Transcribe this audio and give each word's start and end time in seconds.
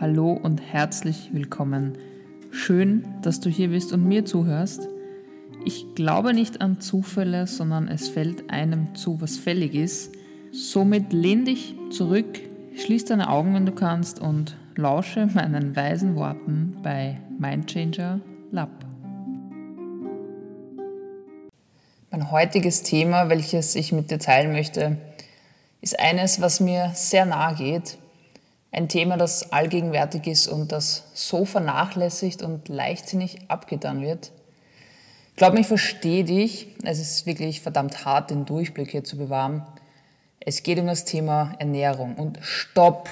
Hallo 0.00 0.30
und 0.30 0.60
herzlich 0.60 1.30
willkommen. 1.32 1.98
Schön, 2.52 3.04
dass 3.22 3.40
du 3.40 3.50
hier 3.50 3.70
bist 3.70 3.92
und 3.92 4.06
mir 4.06 4.24
zuhörst. 4.24 4.86
Ich 5.64 5.96
glaube 5.96 6.32
nicht 6.32 6.60
an 6.60 6.80
Zufälle, 6.80 7.48
sondern 7.48 7.88
es 7.88 8.08
fällt 8.08 8.48
einem 8.48 8.94
zu, 8.94 9.20
was 9.20 9.38
fällig 9.38 9.74
ist. 9.74 10.12
Somit 10.52 11.12
lehn 11.12 11.44
dich 11.44 11.74
zurück, 11.90 12.38
schließ 12.76 13.06
deine 13.06 13.28
Augen, 13.28 13.54
wenn 13.54 13.66
du 13.66 13.72
kannst, 13.72 14.20
und 14.20 14.56
lausche 14.76 15.26
meinen 15.34 15.74
weisen 15.74 16.14
Worten 16.14 16.76
bei 16.80 17.18
Mindchanger 17.36 18.20
Lab. 18.52 18.70
Mein 22.12 22.30
heutiges 22.30 22.84
Thema, 22.84 23.28
welches 23.30 23.74
ich 23.74 23.90
mit 23.90 24.12
dir 24.12 24.20
teilen 24.20 24.52
möchte, 24.52 24.96
ist 25.80 25.98
eines, 25.98 26.40
was 26.40 26.60
mir 26.60 26.92
sehr 26.94 27.26
nahe 27.26 27.56
geht 27.56 27.98
ein 28.70 28.88
Thema, 28.88 29.16
das 29.16 29.52
allgegenwärtig 29.52 30.26
ist 30.26 30.48
und 30.48 30.72
das 30.72 31.04
so 31.14 31.44
vernachlässigt 31.44 32.42
und 32.42 32.68
leichtsinnig 32.68 33.38
abgetan 33.48 34.02
wird. 34.02 34.32
Glaub 35.36 35.54
mir, 35.54 35.60
ich 35.60 35.66
verstehe 35.66 36.24
dich. 36.24 36.74
Es 36.82 36.98
ist 36.98 37.24
wirklich 37.24 37.60
verdammt 37.60 38.04
hart, 38.04 38.30
den 38.30 38.44
Durchblick 38.44 38.90
hier 38.90 39.04
zu 39.04 39.16
bewahren. 39.16 39.64
Es 40.40 40.62
geht 40.62 40.78
um 40.78 40.86
das 40.86 41.04
Thema 41.04 41.54
Ernährung. 41.58 42.16
Und 42.16 42.38
stopp! 42.42 43.08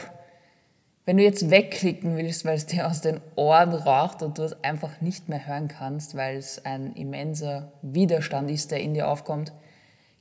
Wenn 1.04 1.18
du 1.18 1.22
jetzt 1.22 1.50
wegklicken 1.50 2.16
willst, 2.16 2.45
weil 2.45 2.56
es 2.56 2.66
dir 2.66 2.88
aus 2.88 3.00
den 3.00 3.20
Ohren 3.36 3.73
raucht 3.73 4.23
und 4.23 4.38
du 4.38 4.42
es 4.42 4.64
einfach 4.64 5.00
nicht 5.00 5.28
mehr 5.28 5.46
hören 5.46 5.68
kannst, 5.68 6.16
weil 6.16 6.36
es 6.36 6.64
ein 6.64 6.95
immenser 6.95 7.73
Widerstand 7.80 8.50
ist, 8.50 8.73
der 8.73 8.80
in 8.80 8.92
dir 8.92 9.09
aufkommt, 9.09 9.52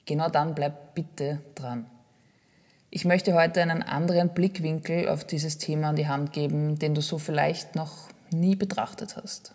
genau 0.06 0.30
dann 0.30 0.54
bleib 0.54 0.94
bitte 0.94 1.42
dran. 1.56 1.88
Ich 2.96 3.04
möchte 3.04 3.34
heute 3.34 3.62
einen 3.62 3.84
anderen 3.84 4.30
Blickwinkel 4.30 5.10
auf 5.10 5.26
dieses 5.26 5.58
Thema 5.58 5.90
an 5.90 5.98
die 5.98 6.08
Hand 6.08 6.32
geben, 6.32 6.80
den 6.80 6.96
du 6.96 7.02
so 7.02 7.18
vielleicht 7.18 7.76
noch 7.76 7.92
nie 8.32 8.56
betrachtet 8.56 9.18
hast. 9.22 9.54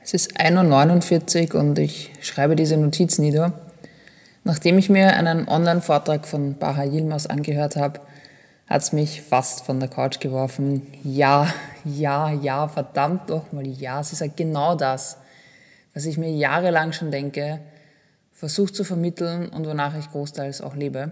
Es 0.00 0.14
ist 0.14 0.38
1.49 0.40 1.52
Uhr 1.52 1.60
und 1.62 1.80
ich 1.80 2.12
schreibe 2.20 2.54
diese 2.54 2.76
Notiz 2.76 3.18
nieder. 3.18 3.54
Nachdem 4.44 4.78
ich 4.78 4.88
mir 4.88 5.16
einen 5.16 5.48
Online-Vortrag 5.48 6.28
von 6.28 6.58
Baha 6.58 6.84
Yilmaz 6.84 7.26
angehört 7.26 7.74
habe, 7.74 7.98
hat 8.68 8.82
es 8.82 8.92
mich 8.92 9.20
fast 9.20 9.64
von 9.64 9.80
der 9.80 9.88
Couch 9.88 10.20
geworfen. 10.20 10.86
Ja, 11.02 11.52
ja, 11.84 12.30
ja, 12.30 12.68
verdammt 12.68 13.30
doch 13.30 13.50
mal 13.50 13.66
ja. 13.66 14.00
Sie 14.04 14.14
sagt 14.14 14.36
genau 14.36 14.76
das, 14.76 15.16
was 15.92 16.04
ich 16.04 16.18
mir 16.18 16.30
jahrelang 16.30 16.92
schon 16.92 17.10
denke, 17.10 17.58
versucht 18.32 18.76
zu 18.76 18.84
vermitteln 18.84 19.48
und 19.48 19.66
wonach 19.66 19.98
ich 19.98 20.08
großteils 20.12 20.60
auch 20.60 20.76
lebe. 20.76 21.10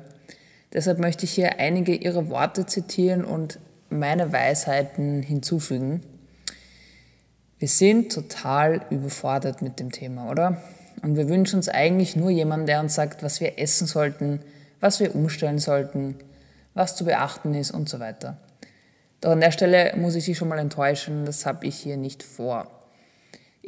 Deshalb 0.73 0.99
möchte 0.99 1.25
ich 1.25 1.33
hier 1.33 1.59
einige 1.59 1.95
ihrer 1.95 2.29
Worte 2.29 2.67
zitieren 2.67 3.25
und 3.25 3.59
meine 3.91 4.33
Weisheiten 4.33 5.23
hinzufügen. 5.23 6.03
Wir 7.59 7.69
sind 7.69 8.13
total 8.13 8.83
überfordert 8.91 9.63
mit 9.63 9.81
dem 9.81 9.91
Thema, 9.91 10.31
oder? 10.31 10.63
Und 11.03 11.17
wir 11.17 11.29
wünschen 11.29 11.57
uns 11.57 11.69
eigentlich 11.69 12.17
nur 12.17 12.31
jemanden, 12.31 12.67
der 12.67 12.81
uns 12.81 12.95
sagt, 12.95 13.23
was 13.23 13.41
wir 13.41 13.59
essen 13.59 13.87
sollten, 13.87 14.41
was 14.81 15.01
wir 15.01 15.15
umstellen 15.15 15.59
sollten, 15.59 16.17
was 16.75 16.97
zu 16.97 17.05
beachten 17.05 17.55
ist 17.55 17.71
und 17.71 17.89
so 17.89 17.99
weiter. 17.99 18.37
Doch 19.21 19.31
an 19.33 19.41
der 19.41 19.51
Stelle 19.51 19.97
muss 19.97 20.15
ich 20.15 20.25
Sie 20.25 20.35
schon 20.35 20.49
mal 20.49 20.59
enttäuschen, 20.59 21.25
das 21.25 21.47
habe 21.47 21.67
ich 21.67 21.77
hier 21.77 21.97
nicht 21.97 22.23
vor. 22.23 22.78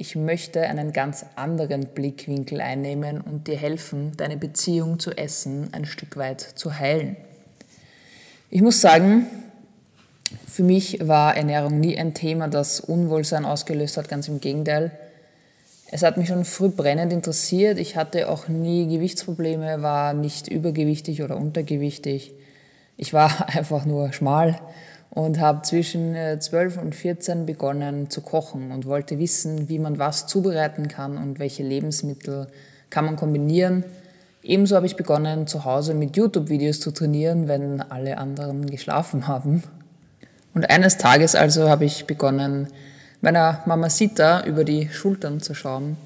Ich 0.01 0.17
möchte 0.17 0.63
einen 0.63 0.95
ganz 0.95 1.27
anderen 1.37 1.89
Blickwinkel 1.89 2.63
einnehmen 2.63 3.21
und 3.21 3.49
dir 3.49 3.59
helfen, 3.59 4.13
deine 4.17 4.39
Beziehung 4.39 4.99
zu 4.99 5.11
Essen 5.11 5.69
ein 5.73 5.85
Stück 5.85 6.17
weit 6.17 6.41
zu 6.41 6.79
heilen. 6.79 7.19
Ich 8.49 8.63
muss 8.63 8.81
sagen, 8.81 9.27
für 10.47 10.63
mich 10.63 11.07
war 11.07 11.37
Ernährung 11.37 11.81
nie 11.81 11.99
ein 11.99 12.15
Thema, 12.15 12.49
das 12.49 12.81
Unwohlsein 12.81 13.45
ausgelöst 13.45 13.99
hat, 13.99 14.09
ganz 14.09 14.27
im 14.29 14.41
Gegenteil. 14.41 14.91
Es 15.91 16.03
hat 16.03 16.17
mich 16.17 16.29
schon 16.29 16.47
früh 16.47 16.71
brennend 16.71 17.13
interessiert. 17.13 17.79
Ich 17.79 17.97
hatte 17.97 18.31
auch 18.31 18.49
nie 18.49 18.89
Gewichtsprobleme, 18.89 19.83
war 19.83 20.15
nicht 20.15 20.49
übergewichtig 20.49 21.23
oder 21.23 21.37
untergewichtig. 21.37 22.33
Ich 22.97 23.13
war 23.13 23.49
einfach 23.55 23.85
nur 23.85 24.15
schmal 24.15 24.59
und 25.11 25.41
habe 25.41 25.63
zwischen 25.63 26.15
12 26.39 26.77
äh, 26.77 26.81
und 26.81 26.95
14 26.95 27.47
begonnen 27.47 28.11
zu 28.11 28.21
kochen 28.21 28.71
und 28.71 28.87
wollte 28.87 29.19
wissen, 29.19 29.69
wie 29.69 29.79
man 29.79 29.99
was 29.99 30.27
zubereiten 30.27 30.89
kann 30.89 31.19
und 31.19 31.39
welche 31.39 31.63
Lebensmittel 31.63 32.47
kann 32.91 33.05
man 33.05 33.17
kombinieren. 33.17 33.85
Ebenso 34.43 34.77
habe 34.77 34.87
ich 34.87 34.97
begonnen, 34.97 35.47
zu 35.47 35.65
Hause 35.65 35.95
mit 35.95 36.17
YouTube-Videos 36.17 36.81
zu 36.81 36.93
trainieren, 36.93 37.49
wenn 37.49 37.83
alle 37.83 38.19
anderen 38.19 38.67
geschlafen 38.67 39.27
haben. 39.27 39.65
Und 40.55 40.71
eines 40.71 40.97
Tages 40.97 41.35
also 41.35 41.69
habe 41.69 41.85
ich 41.85 42.07
begonnen, 42.07 42.69
meiner 43.21 43.63
Mama 43.67 43.91
Sita 43.91 44.45
über 44.47 44.65
die 44.65 44.89
Schultern 44.89 45.41
zu 45.41 45.55
schauen. 45.55 45.97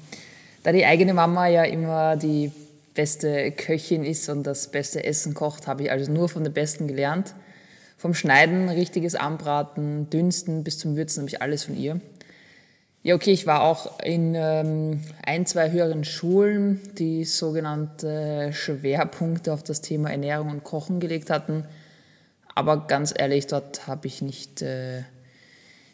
Da 0.63 0.71
die 0.71 0.85
eigene 0.85 1.13
Mama 1.13 1.47
ja 1.47 1.63
immer 1.63 2.17
die 2.17 2.51
beste 2.93 3.51
Köchin 3.51 4.03
ist 4.03 4.27
und 4.29 4.43
das 4.43 4.67
beste 4.67 5.03
Essen 5.03 5.33
kocht, 5.33 5.67
habe 5.67 5.83
ich 5.83 5.91
also 5.91 6.11
nur 6.11 6.27
von 6.27 6.43
der 6.43 6.51
Besten 6.51 6.87
gelernt 6.87 7.35
vom 7.97 8.13
Schneiden, 8.13 8.69
richtiges 8.69 9.15
Anbraten, 9.15 10.09
Dünsten 10.09 10.63
bis 10.63 10.77
zum 10.77 10.95
Würzen 10.95 11.21
habe 11.21 11.29
ich 11.29 11.41
alles 11.41 11.63
von 11.63 11.77
ihr. 11.77 11.99
Ja, 13.03 13.15
okay, 13.15 13.31
ich 13.31 13.45
war 13.45 13.61
auch 13.61 13.99
in 13.99 14.33
ähm, 14.35 15.01
ein, 15.23 15.45
zwei 15.45 15.71
höheren 15.71 16.03
Schulen, 16.03 16.81
die 16.97 17.23
sogenannte 17.23 18.49
Schwerpunkte 18.51 19.53
auf 19.53 19.61
das 19.61 19.81
Thema 19.81 20.09
Ernährung 20.09 20.49
und 20.49 20.63
Kochen 20.63 20.99
gelegt 20.99 21.29
hatten. 21.29 21.65
Aber 22.55 22.87
ganz 22.87 23.13
ehrlich, 23.15 23.47
dort 23.47 23.85
habe 23.85 24.07
ich 24.07 24.21
nicht 24.23 24.63
äh, 24.63 25.03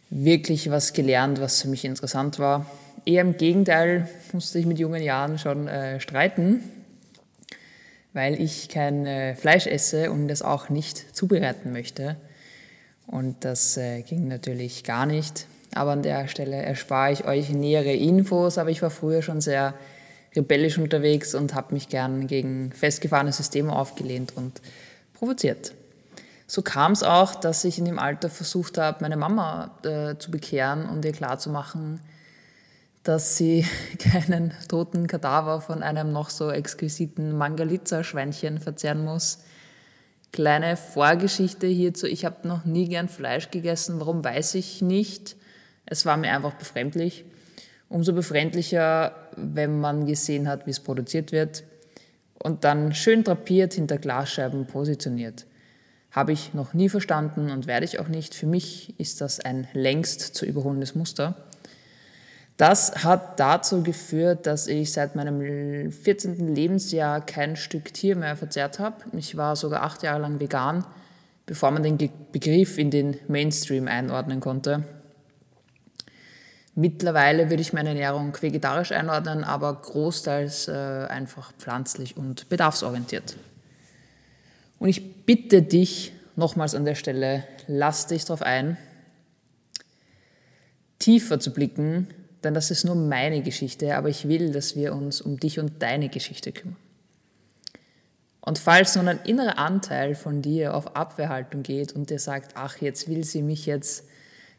wirklich 0.09 0.71
was 0.71 0.93
gelernt, 0.93 1.41
was 1.41 1.61
für 1.61 1.67
mich 1.67 1.83
interessant 1.83 2.39
war. 2.39 2.65
Eher 3.03 3.21
im 3.23 3.35
Gegenteil 3.35 4.07
musste 4.31 4.59
ich 4.59 4.65
mit 4.65 4.79
jungen 4.79 5.03
Jahren 5.03 5.37
schon 5.37 5.67
äh, 5.67 5.99
streiten 5.99 6.63
weil 8.13 8.39
ich 8.41 8.69
kein 8.69 9.05
äh, 9.05 9.35
Fleisch 9.35 9.67
esse 9.67 10.11
und 10.11 10.27
das 10.27 10.41
auch 10.41 10.69
nicht 10.69 11.15
zubereiten 11.15 11.71
möchte. 11.71 12.17
Und 13.07 13.43
das 13.45 13.77
äh, 13.77 14.01
ging 14.01 14.27
natürlich 14.27 14.83
gar 14.83 15.05
nicht. 15.05 15.47
Aber 15.73 15.91
an 15.91 16.03
der 16.03 16.27
Stelle 16.27 16.57
erspare 16.57 17.13
ich 17.13 17.25
euch 17.25 17.49
nähere 17.49 17.93
Infos, 17.93 18.57
aber 18.57 18.69
ich 18.69 18.81
war 18.81 18.89
früher 18.89 19.21
schon 19.21 19.41
sehr 19.41 19.73
rebellisch 20.35 20.77
unterwegs 20.77 21.35
und 21.35 21.53
habe 21.53 21.73
mich 21.73 21.89
gern 21.89 22.27
gegen 22.27 22.71
festgefahrene 22.71 23.31
Systeme 23.31 23.73
aufgelehnt 23.73 24.33
und 24.35 24.61
provoziert. 25.13 25.73
So 26.47 26.61
kam 26.61 26.91
es 26.91 27.03
auch, 27.03 27.35
dass 27.35 27.63
ich 27.63 27.77
in 27.77 27.85
dem 27.85 27.99
Alter 27.99 28.29
versucht 28.29 28.77
habe, 28.77 28.97
meine 29.01 29.15
Mama 29.15 29.71
äh, 29.83 30.17
zu 30.17 30.31
bekehren 30.31 30.89
und 30.89 31.05
ihr 31.05 31.13
klarzumachen, 31.13 32.01
dass 33.03 33.37
sie 33.37 33.65
keinen 33.99 34.53
toten 34.67 35.07
Kadaver 35.07 35.61
von 35.61 35.83
einem 35.83 36.11
noch 36.11 36.29
so 36.29 36.51
exquisiten 36.51 37.37
Mangalitza-Schweinchen 37.37 38.59
verzehren 38.59 39.03
muss. 39.03 39.39
Kleine 40.31 40.77
Vorgeschichte 40.77 41.67
hierzu. 41.67 42.07
Ich 42.07 42.23
habe 42.23 42.47
noch 42.47 42.63
nie 42.63 42.87
gern 42.87 43.09
Fleisch 43.09 43.51
gegessen. 43.51 43.99
Warum 43.99 44.23
weiß 44.23 44.55
ich 44.55 44.81
nicht. 44.81 45.35
Es 45.85 46.05
war 46.05 46.15
mir 46.15 46.31
einfach 46.31 46.53
befremdlich. 46.53 47.25
Umso 47.89 48.13
befremdlicher, 48.13 49.13
wenn 49.35 49.81
man 49.81 50.05
gesehen 50.05 50.47
hat, 50.47 50.65
wie 50.65 50.71
es 50.71 50.79
produziert 50.79 51.33
wird 51.33 51.63
und 52.43 52.63
dann 52.63 52.93
schön 52.93 53.23
drapiert 53.23 53.73
hinter 53.73 53.97
Glasscheiben 53.97 54.65
positioniert. 54.65 55.45
Habe 56.11 56.31
ich 56.31 56.53
noch 56.53 56.73
nie 56.73 56.89
verstanden 56.89 57.51
und 57.51 57.67
werde 57.67 57.85
ich 57.85 57.99
auch 57.99 58.07
nicht. 58.07 58.35
Für 58.35 58.45
mich 58.45 58.99
ist 58.99 59.21
das 59.21 59.39
ein 59.39 59.67
längst 59.73 60.21
zu 60.21 60.45
überholendes 60.45 60.95
Muster. 60.95 61.35
Das 62.57 63.03
hat 63.03 63.39
dazu 63.39 63.81
geführt, 63.81 64.45
dass 64.45 64.67
ich 64.67 64.93
seit 64.93 65.15
meinem 65.15 65.91
14. 65.91 66.53
Lebensjahr 66.53 67.25
kein 67.25 67.55
Stück 67.55 67.93
Tier 67.93 68.15
mehr 68.15 68.35
verzehrt 68.35 68.77
habe. 68.77 68.97
Ich 69.13 69.35
war 69.35 69.55
sogar 69.55 69.81
acht 69.81 70.03
Jahre 70.03 70.21
lang 70.21 70.39
vegan, 70.39 70.85
bevor 71.45 71.71
man 71.71 71.81
den 71.81 71.97
Begriff 72.31 72.77
in 72.77 72.91
den 72.91 73.17
Mainstream 73.27 73.87
einordnen 73.87 74.39
konnte. 74.41 74.83
Mittlerweile 76.75 77.49
würde 77.49 77.61
ich 77.61 77.73
meine 77.73 77.89
Ernährung 77.89 78.37
vegetarisch 78.39 78.91
einordnen, 78.91 79.43
aber 79.43 79.73
großteils 79.73 80.67
äh, 80.67 81.07
einfach 81.09 81.51
pflanzlich 81.53 82.15
und 82.15 82.47
bedarfsorientiert. 82.47 83.35
Und 84.79 84.87
ich 84.87 85.25
bitte 85.25 85.61
dich 85.63 86.13
nochmals 86.35 86.75
an 86.75 86.85
der 86.85 86.95
Stelle, 86.95 87.43
lass 87.67 88.07
dich 88.07 88.23
darauf 88.23 88.41
ein, 88.41 88.77
tiefer 90.99 91.39
zu 91.39 91.51
blicken 91.51 92.07
denn 92.43 92.53
das 92.53 92.71
ist 92.71 92.83
nur 92.83 92.95
meine 92.95 93.41
Geschichte, 93.41 93.95
aber 93.95 94.09
ich 94.09 94.27
will, 94.27 94.51
dass 94.51 94.75
wir 94.75 94.93
uns 94.93 95.21
um 95.21 95.39
dich 95.39 95.59
und 95.59 95.81
deine 95.81 96.09
Geschichte 96.09 96.51
kümmern. 96.51 96.77
Und 98.41 98.57
falls 98.57 98.95
nun 98.95 99.07
ein 99.07 99.19
innerer 99.23 99.59
Anteil 99.59 100.15
von 100.15 100.41
dir 100.41 100.73
auf 100.73 100.95
Abwehrhaltung 100.95 101.61
geht 101.61 101.93
und 101.93 102.09
dir 102.09 102.17
sagt, 102.17 102.53
ach, 102.55 102.77
jetzt 102.77 103.07
will 103.07 103.23
sie 103.23 103.43
mich 103.43 103.67
jetzt 103.67 104.05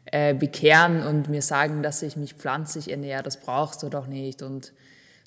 äh, 0.05 0.33
bekehren 0.33 1.05
und 1.05 1.27
mir 1.29 1.41
sagen, 1.41 1.83
dass 1.83 2.01
ich 2.01 2.15
mich 2.15 2.33
pflanzlich 2.33 2.89
ernähre, 2.89 3.23
das 3.23 3.37
brauchst 3.37 3.83
du 3.83 3.89
doch 3.89 4.07
nicht 4.07 4.41
und 4.41 4.71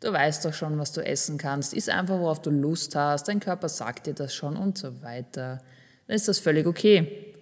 du 0.00 0.12
weißt 0.12 0.44
doch 0.46 0.54
schon, 0.54 0.78
was 0.78 0.92
du 0.92 1.04
essen 1.04 1.36
kannst, 1.36 1.74
ist 1.74 1.90
einfach, 1.90 2.18
worauf 2.18 2.40
du 2.40 2.50
Lust 2.50 2.96
hast, 2.96 3.28
dein 3.28 3.40
Körper 3.40 3.68
sagt 3.68 4.06
dir 4.06 4.14
das 4.14 4.34
schon 4.34 4.56
und 4.56 4.78
so 4.78 5.02
weiter, 5.02 5.60
dann 6.06 6.16
ist 6.16 6.28
das 6.28 6.38
völlig 6.38 6.66
okay. 6.66 7.34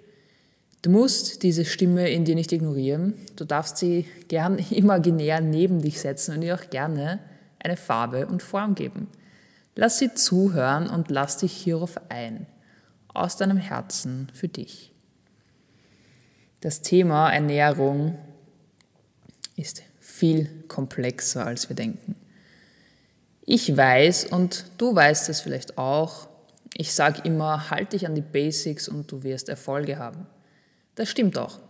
Du 0.84 0.90
musst 0.90 1.42
diese 1.42 1.64
Stimme 1.64 2.10
in 2.10 2.26
dir 2.26 2.34
nicht 2.34 2.52
ignorieren. 2.52 3.14
Du 3.36 3.46
darfst 3.46 3.78
sie 3.78 4.06
gern 4.28 4.58
imaginär 4.70 5.40
neben 5.40 5.80
dich 5.80 5.98
setzen 5.98 6.36
und 6.36 6.42
ihr 6.42 6.54
auch 6.54 6.68
gerne 6.68 7.20
eine 7.58 7.78
Farbe 7.78 8.26
und 8.26 8.42
Form 8.42 8.74
geben. 8.74 9.08
Lass 9.76 9.98
sie 9.98 10.12
zuhören 10.12 10.90
und 10.90 11.10
lass 11.10 11.38
dich 11.38 11.54
hierauf 11.54 11.98
ein. 12.10 12.46
Aus 13.14 13.38
deinem 13.38 13.56
Herzen 13.56 14.30
für 14.34 14.48
dich. 14.48 14.92
Das 16.60 16.82
Thema 16.82 17.32
Ernährung 17.32 18.18
ist 19.56 19.84
viel 20.00 20.64
komplexer, 20.68 21.46
als 21.46 21.70
wir 21.70 21.76
denken. 21.76 22.14
Ich 23.46 23.74
weiß 23.74 24.26
und 24.26 24.66
du 24.76 24.94
weißt 24.94 25.30
es 25.30 25.40
vielleicht 25.40 25.78
auch, 25.78 26.28
ich 26.76 26.92
sage 26.92 27.22
immer, 27.24 27.70
halt 27.70 27.94
dich 27.94 28.06
an 28.06 28.14
die 28.14 28.20
Basics 28.20 28.86
und 28.86 29.10
du 29.10 29.22
wirst 29.22 29.48
Erfolge 29.48 29.98
haben. 29.98 30.26
Das 30.94 31.08
stimmt 31.08 31.38
auch. 31.38 31.60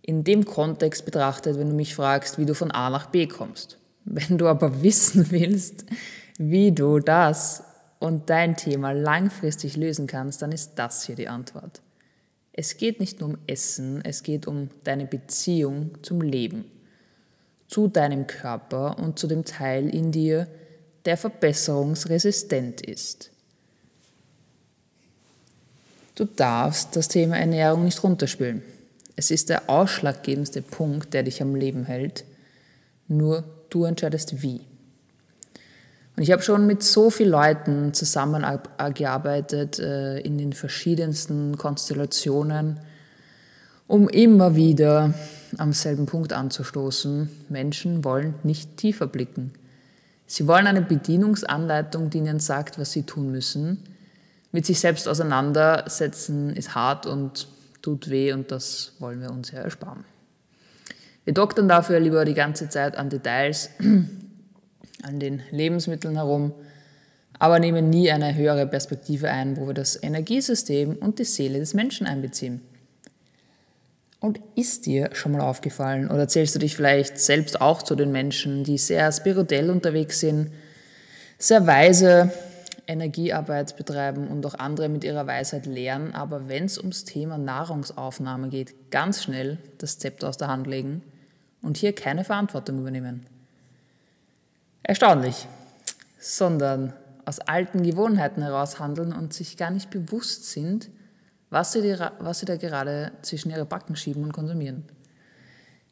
In 0.00 0.24
dem 0.24 0.44
Kontext 0.44 1.04
betrachtet, 1.04 1.58
wenn 1.58 1.68
du 1.68 1.76
mich 1.76 1.94
fragst, 1.94 2.38
wie 2.38 2.46
du 2.46 2.54
von 2.54 2.70
A 2.70 2.90
nach 2.90 3.06
B 3.06 3.26
kommst. 3.26 3.78
Wenn 4.04 4.38
du 4.38 4.48
aber 4.48 4.82
wissen 4.82 5.30
willst, 5.30 5.84
wie 6.38 6.72
du 6.72 6.98
das 6.98 7.62
und 7.98 8.30
dein 8.30 8.56
Thema 8.56 8.92
langfristig 8.92 9.76
lösen 9.76 10.06
kannst, 10.06 10.42
dann 10.42 10.50
ist 10.50 10.72
das 10.76 11.04
hier 11.04 11.14
die 11.14 11.28
Antwort. 11.28 11.82
Es 12.52 12.76
geht 12.76 13.00
nicht 13.00 13.20
nur 13.20 13.30
um 13.30 13.38
Essen, 13.46 14.04
es 14.04 14.22
geht 14.22 14.46
um 14.46 14.68
deine 14.84 15.06
Beziehung 15.06 15.90
zum 16.02 16.20
Leben, 16.20 16.64
zu 17.68 17.88
deinem 17.88 18.26
Körper 18.26 18.98
und 18.98 19.18
zu 19.18 19.26
dem 19.26 19.44
Teil 19.44 19.88
in 19.88 20.12
dir, 20.12 20.48
der 21.04 21.16
verbesserungsresistent 21.16 22.82
ist. 22.82 23.31
Du 26.14 26.24
darfst 26.24 26.94
das 26.94 27.08
Thema 27.08 27.38
Ernährung 27.38 27.84
nicht 27.84 28.02
runterspielen. 28.02 28.62
Es 29.16 29.30
ist 29.30 29.48
der 29.48 29.68
ausschlaggebendste 29.68 30.62
Punkt, 30.62 31.14
der 31.14 31.22
dich 31.22 31.40
am 31.42 31.54
Leben 31.54 31.84
hält. 31.84 32.24
Nur 33.08 33.44
du 33.70 33.84
entscheidest 33.84 34.42
wie. 34.42 34.60
Und 36.16 36.22
ich 36.22 36.30
habe 36.30 36.42
schon 36.42 36.66
mit 36.66 36.82
so 36.82 37.08
vielen 37.08 37.30
Leuten 37.30 37.94
zusammengearbeitet 37.94 39.78
äh, 39.78 40.18
in 40.18 40.36
den 40.36 40.52
verschiedensten 40.52 41.56
Konstellationen, 41.56 42.80
um 43.86 44.08
immer 44.08 44.54
wieder 44.54 45.14
am 45.56 45.72
selben 45.72 46.06
Punkt 46.06 46.32
anzustoßen. 46.32 47.30
Menschen 47.48 48.04
wollen 48.04 48.34
nicht 48.42 48.76
tiefer 48.76 49.06
blicken. 49.06 49.52
Sie 50.26 50.46
wollen 50.46 50.66
eine 50.66 50.82
Bedienungsanleitung, 50.82 52.10
die 52.10 52.18
ihnen 52.18 52.40
sagt, 52.40 52.78
was 52.78 52.92
sie 52.92 53.02
tun 53.02 53.30
müssen. 53.32 53.82
Mit 54.52 54.66
sich 54.66 54.80
selbst 54.80 55.08
auseinandersetzen 55.08 56.54
ist 56.54 56.74
hart 56.74 57.06
und 57.06 57.48
tut 57.80 58.10
weh 58.10 58.32
und 58.32 58.50
das 58.50 58.92
wollen 58.98 59.20
wir 59.20 59.30
uns 59.30 59.50
ja 59.50 59.60
ersparen. 59.60 60.04
Wir 61.24 61.34
doktern 61.34 61.68
dafür 61.68 62.00
lieber 62.00 62.24
die 62.24 62.34
ganze 62.34 62.68
Zeit 62.68 62.96
an 62.96 63.08
Details, 63.08 63.70
an 65.02 65.20
den 65.20 65.42
Lebensmitteln 65.50 66.16
herum, 66.16 66.52
aber 67.38 67.58
nehmen 67.58 67.90
nie 67.90 68.10
eine 68.10 68.34
höhere 68.34 68.66
Perspektive 68.66 69.30
ein, 69.30 69.56
wo 69.56 69.66
wir 69.66 69.74
das 69.74 70.00
Energiesystem 70.00 70.96
und 70.96 71.18
die 71.18 71.24
Seele 71.24 71.58
des 71.58 71.74
Menschen 71.74 72.06
einbeziehen. 72.06 72.60
Und 74.20 74.38
ist 74.54 74.86
dir 74.86 75.10
schon 75.14 75.32
mal 75.32 75.40
aufgefallen 75.40 76.08
oder 76.10 76.28
zählst 76.28 76.54
du 76.54 76.60
dich 76.60 76.76
vielleicht 76.76 77.18
selbst 77.18 77.60
auch 77.60 77.82
zu 77.82 77.96
den 77.96 78.12
Menschen, 78.12 78.62
die 78.62 78.78
sehr 78.78 79.10
spirituell 79.10 79.70
unterwegs 79.70 80.20
sind, 80.20 80.52
sehr 81.38 81.66
weise 81.66 82.32
Energiearbeit 82.92 83.76
betreiben 83.76 84.28
und 84.28 84.44
auch 84.46 84.54
andere 84.54 84.88
mit 84.88 85.04
ihrer 85.04 85.26
Weisheit 85.26 85.66
lehren, 85.66 86.14
aber 86.14 86.48
wenn 86.48 86.64
es 86.64 86.78
ums 86.78 87.04
Thema 87.04 87.38
Nahrungsaufnahme 87.38 88.48
geht, 88.48 88.90
ganz 88.90 89.22
schnell 89.22 89.58
das 89.78 89.98
Zepter 89.98 90.28
aus 90.28 90.36
der 90.36 90.48
Hand 90.48 90.66
legen 90.66 91.02
und 91.62 91.76
hier 91.76 91.94
keine 91.94 92.24
Verantwortung 92.24 92.78
übernehmen? 92.78 93.26
Erstaunlich, 94.82 95.46
sondern 96.18 96.92
aus 97.24 97.40
alten 97.40 97.82
Gewohnheiten 97.82 98.42
heraus 98.42 98.78
handeln 98.78 99.12
und 99.12 99.32
sich 99.32 99.56
gar 99.56 99.70
nicht 99.70 99.90
bewusst 99.90 100.50
sind, 100.50 100.90
was 101.50 101.72
sie, 101.72 101.96
was 102.18 102.40
sie 102.40 102.46
da 102.46 102.56
gerade 102.56 103.12
zwischen 103.22 103.50
ihre 103.50 103.64
Backen 103.64 103.96
schieben 103.96 104.24
und 104.24 104.32
konsumieren. 104.32 104.84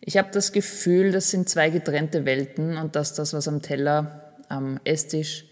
Ich 0.00 0.16
habe 0.16 0.30
das 0.32 0.52
Gefühl, 0.52 1.12
das 1.12 1.30
sind 1.30 1.48
zwei 1.48 1.70
getrennte 1.70 2.24
Welten 2.24 2.78
und 2.78 2.96
dass 2.96 3.14
das, 3.14 3.34
was 3.34 3.46
am 3.46 3.60
Teller, 3.60 4.34
am 4.48 4.80
Esstisch 4.84 5.44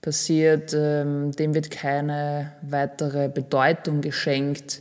passiert, 0.00 0.72
ähm, 0.74 1.32
dem 1.32 1.54
wird 1.54 1.70
keine 1.70 2.52
weitere 2.62 3.28
Bedeutung 3.28 4.00
geschenkt. 4.00 4.80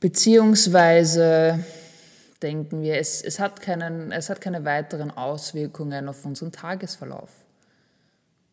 Beziehungsweise 0.00 1.62
denken 2.42 2.82
wir, 2.82 2.96
es, 2.96 3.22
es, 3.22 3.38
hat 3.38 3.60
keinen, 3.60 4.12
es 4.12 4.30
hat 4.30 4.40
keine 4.40 4.64
weiteren 4.64 5.10
Auswirkungen 5.10 6.08
auf 6.08 6.24
unseren 6.24 6.52
Tagesverlauf. 6.52 7.30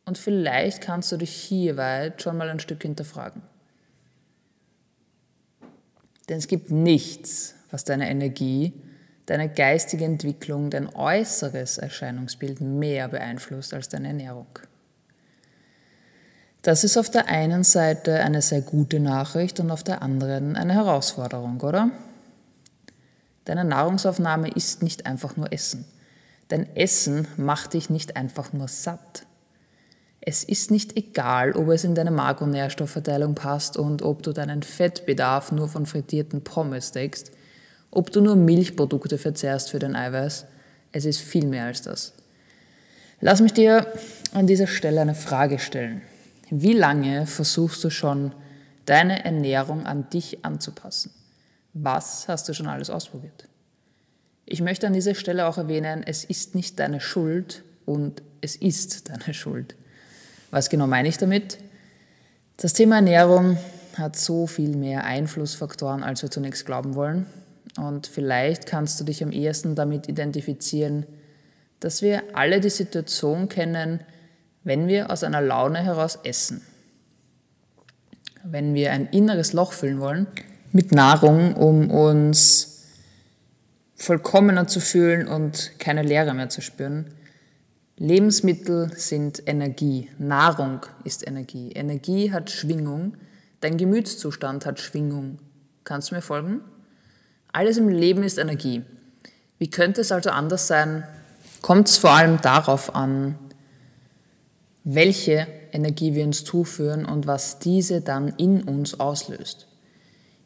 Und 0.06 0.18
vielleicht 0.18 0.82
kannst 0.82 1.12
du 1.12 1.18
dich 1.18 1.34
hierweit 1.34 2.22
schon 2.22 2.38
mal 2.38 2.50
ein 2.50 2.60
Stück 2.60 2.82
hinterfragen. 2.82 3.42
Denn 6.30 6.38
es 6.38 6.48
gibt 6.48 6.72
nichts, 6.72 7.56
was 7.72 7.86
deine 7.86 8.10
Energie, 8.10 8.74
deine 9.26 9.50
geistige 9.50 10.06
Entwicklung, 10.06 10.70
dein 10.70 10.94
äußeres 10.94 11.78
Erscheinungsbild 11.78 12.60
mehr 12.62 13.08
beeinflusst 13.08 13.74
als 13.74 13.88
deine 13.90 14.10
Ernährung. 14.10 14.48
Das 16.68 16.84
ist 16.84 16.98
auf 16.98 17.10
der 17.10 17.30
einen 17.30 17.64
Seite 17.64 18.16
eine 18.16 18.42
sehr 18.42 18.60
gute 18.60 19.00
Nachricht 19.00 19.62
und 19.62 19.72
auf 19.72 19.86
der 19.86 20.02
anderen 20.02 20.58
eine 20.58 20.74
Herausforderung, 20.74 21.62
oder? 21.62 21.92
Deine 23.46 23.64
Nahrungsaufnahme 23.64 24.50
ist 24.50 24.84
nicht 24.84 25.06
einfach 25.06 25.38
nur 25.38 25.54
Essen. 25.54 25.86
Dein 26.50 26.76
Essen 26.76 27.26
macht 27.38 27.74
dich 27.74 27.90
nicht 27.90 28.18
einfach 28.18 28.52
nur 28.52 28.68
satt. 28.68 29.26
Es 30.20 30.44
ist 30.44 30.70
nicht 30.70 30.98
egal, 30.98 31.54
ob 31.54 31.70
es 31.70 31.86
in 31.86 31.96
deine 31.96 32.12
Makronährstoffverteilung 32.12 33.34
passt 33.34 33.78
und 33.78 34.02
ob 34.02 34.22
du 34.22 34.34
deinen 34.34 34.62
Fettbedarf 34.62 35.54
nur 35.54 35.70
von 35.70 35.86
frittierten 35.86 36.44
Pommes 36.44 36.92
deckst, 36.92 37.32
ob 37.92 38.12
du 38.12 38.20
nur 38.20 38.36
Milchprodukte 38.36 39.18
verzehrst 39.18 39.72
für 39.72 39.80
dein 39.80 39.96
Eiweiß. 39.96 40.44
Es 40.92 41.06
ist 41.06 41.22
viel 41.22 41.48
mehr 41.48 41.68
als 41.68 41.84
das. 41.84 42.12
Lass 43.22 43.40
mich 43.40 43.54
dir 43.54 43.88
an 44.34 44.48
dieser 44.48 44.68
Stelle 44.68 45.00
eine 45.00 45.16
Frage 45.16 45.60
stellen. 45.60 46.02
Wie 46.50 46.74
lange 46.74 47.26
versuchst 47.28 47.84
du 47.84 47.90
schon, 47.90 48.34
deine 48.86 49.26
Ernährung 49.26 49.86
an 49.86 50.10
dich 50.10 50.46
anzupassen? 50.46 51.12
Was 51.74 52.28
hast 52.28 52.48
du 52.48 52.54
schon 52.54 52.68
alles 52.68 52.90
ausprobiert? 52.90 53.48
Ich 54.46 54.62
möchte 54.62 54.88
an 54.88 54.94
dieser 54.94 55.14
Stelle 55.14 55.46
auch 55.46 55.58
erwähnen, 55.58 56.04
es 56.06 56.24
ist 56.24 56.56
nicht 56.56 56.80
deine 56.80 57.02
Schuld 57.02 57.64
und 57.86 58.22
es 58.40 58.56
ist 58.56 59.10
deine 59.10 59.34
Schuld. 59.34 59.76
Was 60.52 60.70
genau 60.70 60.88
meine 60.88 61.10
ich 61.10 61.18
damit? 61.18 61.58
Das 62.56 62.74
Thema 62.74 62.96
Ernährung 62.96 63.58
hat 63.98 64.16
so 64.16 64.48
viel 64.48 64.76
mehr 64.76 65.04
Einflussfaktoren, 65.04 66.04
als 66.04 66.22
wir 66.22 66.32
zunächst 66.32 66.66
glauben 66.66 66.96
wollen. 66.96 67.26
Und 67.78 68.08
vielleicht 68.08 68.66
kannst 68.66 69.00
du 69.00 69.04
dich 69.04 69.22
am 69.24 69.32
ehesten 69.32 69.76
damit 69.76 70.08
identifizieren, 70.08 71.06
dass 71.80 72.02
wir 72.02 72.24
alle 72.34 72.60
die 72.62 72.70
Situation 72.70 73.50
kennen, 73.50 74.00
wenn 74.68 74.90
wir 74.90 75.10
aus 75.12 75.24
einer 75.24 75.40
Laune 75.40 75.80
heraus 75.80 76.20
essen. 76.26 76.62
Wenn 78.44 78.74
wir 78.74 78.92
ein 78.92 79.08
inneres 79.08 79.54
Loch 79.54 79.72
füllen 79.72 80.02
wollen 80.02 80.28
mit 80.74 80.92
Nahrung, 80.92 81.56
um 81.56 81.90
uns 81.90 82.84
vollkommener 83.96 84.68
zu 84.68 84.82
fühlen 84.82 85.26
und 85.26 85.80
keine 85.80 86.04
Leere 86.04 86.34
mehr 86.34 86.50
zu 86.50 86.60
spüren, 86.60 87.14
Lebensmittel 87.96 88.92
sind 88.94 89.42
Energie, 89.48 90.10
Nahrung 90.18 90.86
ist 91.06 91.26
Energie. 91.26 91.72
Energie 91.72 92.34
hat 92.34 92.52
Schwingung, 92.52 93.14
dein 93.62 93.78
Gemütszustand 93.78 94.66
hat 94.66 94.82
Schwingung. 94.82 95.40
Kannst 95.86 96.12
du 96.12 96.16
mir 96.16 96.22
folgen? 96.22 96.60
Alles 97.54 97.78
im 97.78 97.88
Leben 97.88 98.22
ist 98.22 98.38
Energie. 98.38 98.84
Wie 99.60 99.70
könnte 99.70 100.02
es 100.02 100.12
also 100.12 100.30
anders 100.30 100.68
sein? 100.68 101.06
Kommt 101.62 101.88
es 101.88 101.96
vor 101.96 102.12
allem 102.12 102.42
darauf 102.42 102.94
an, 102.94 103.36
welche 104.90 105.48
Energie 105.74 106.16
wir 106.16 106.24
uns 106.24 106.46
zuführen 106.46 107.04
und 107.04 107.28
was 107.28 107.60
diese 107.60 108.00
dann 108.00 108.30
in 108.38 108.64
uns 108.64 109.02
auslöst. 109.02 109.68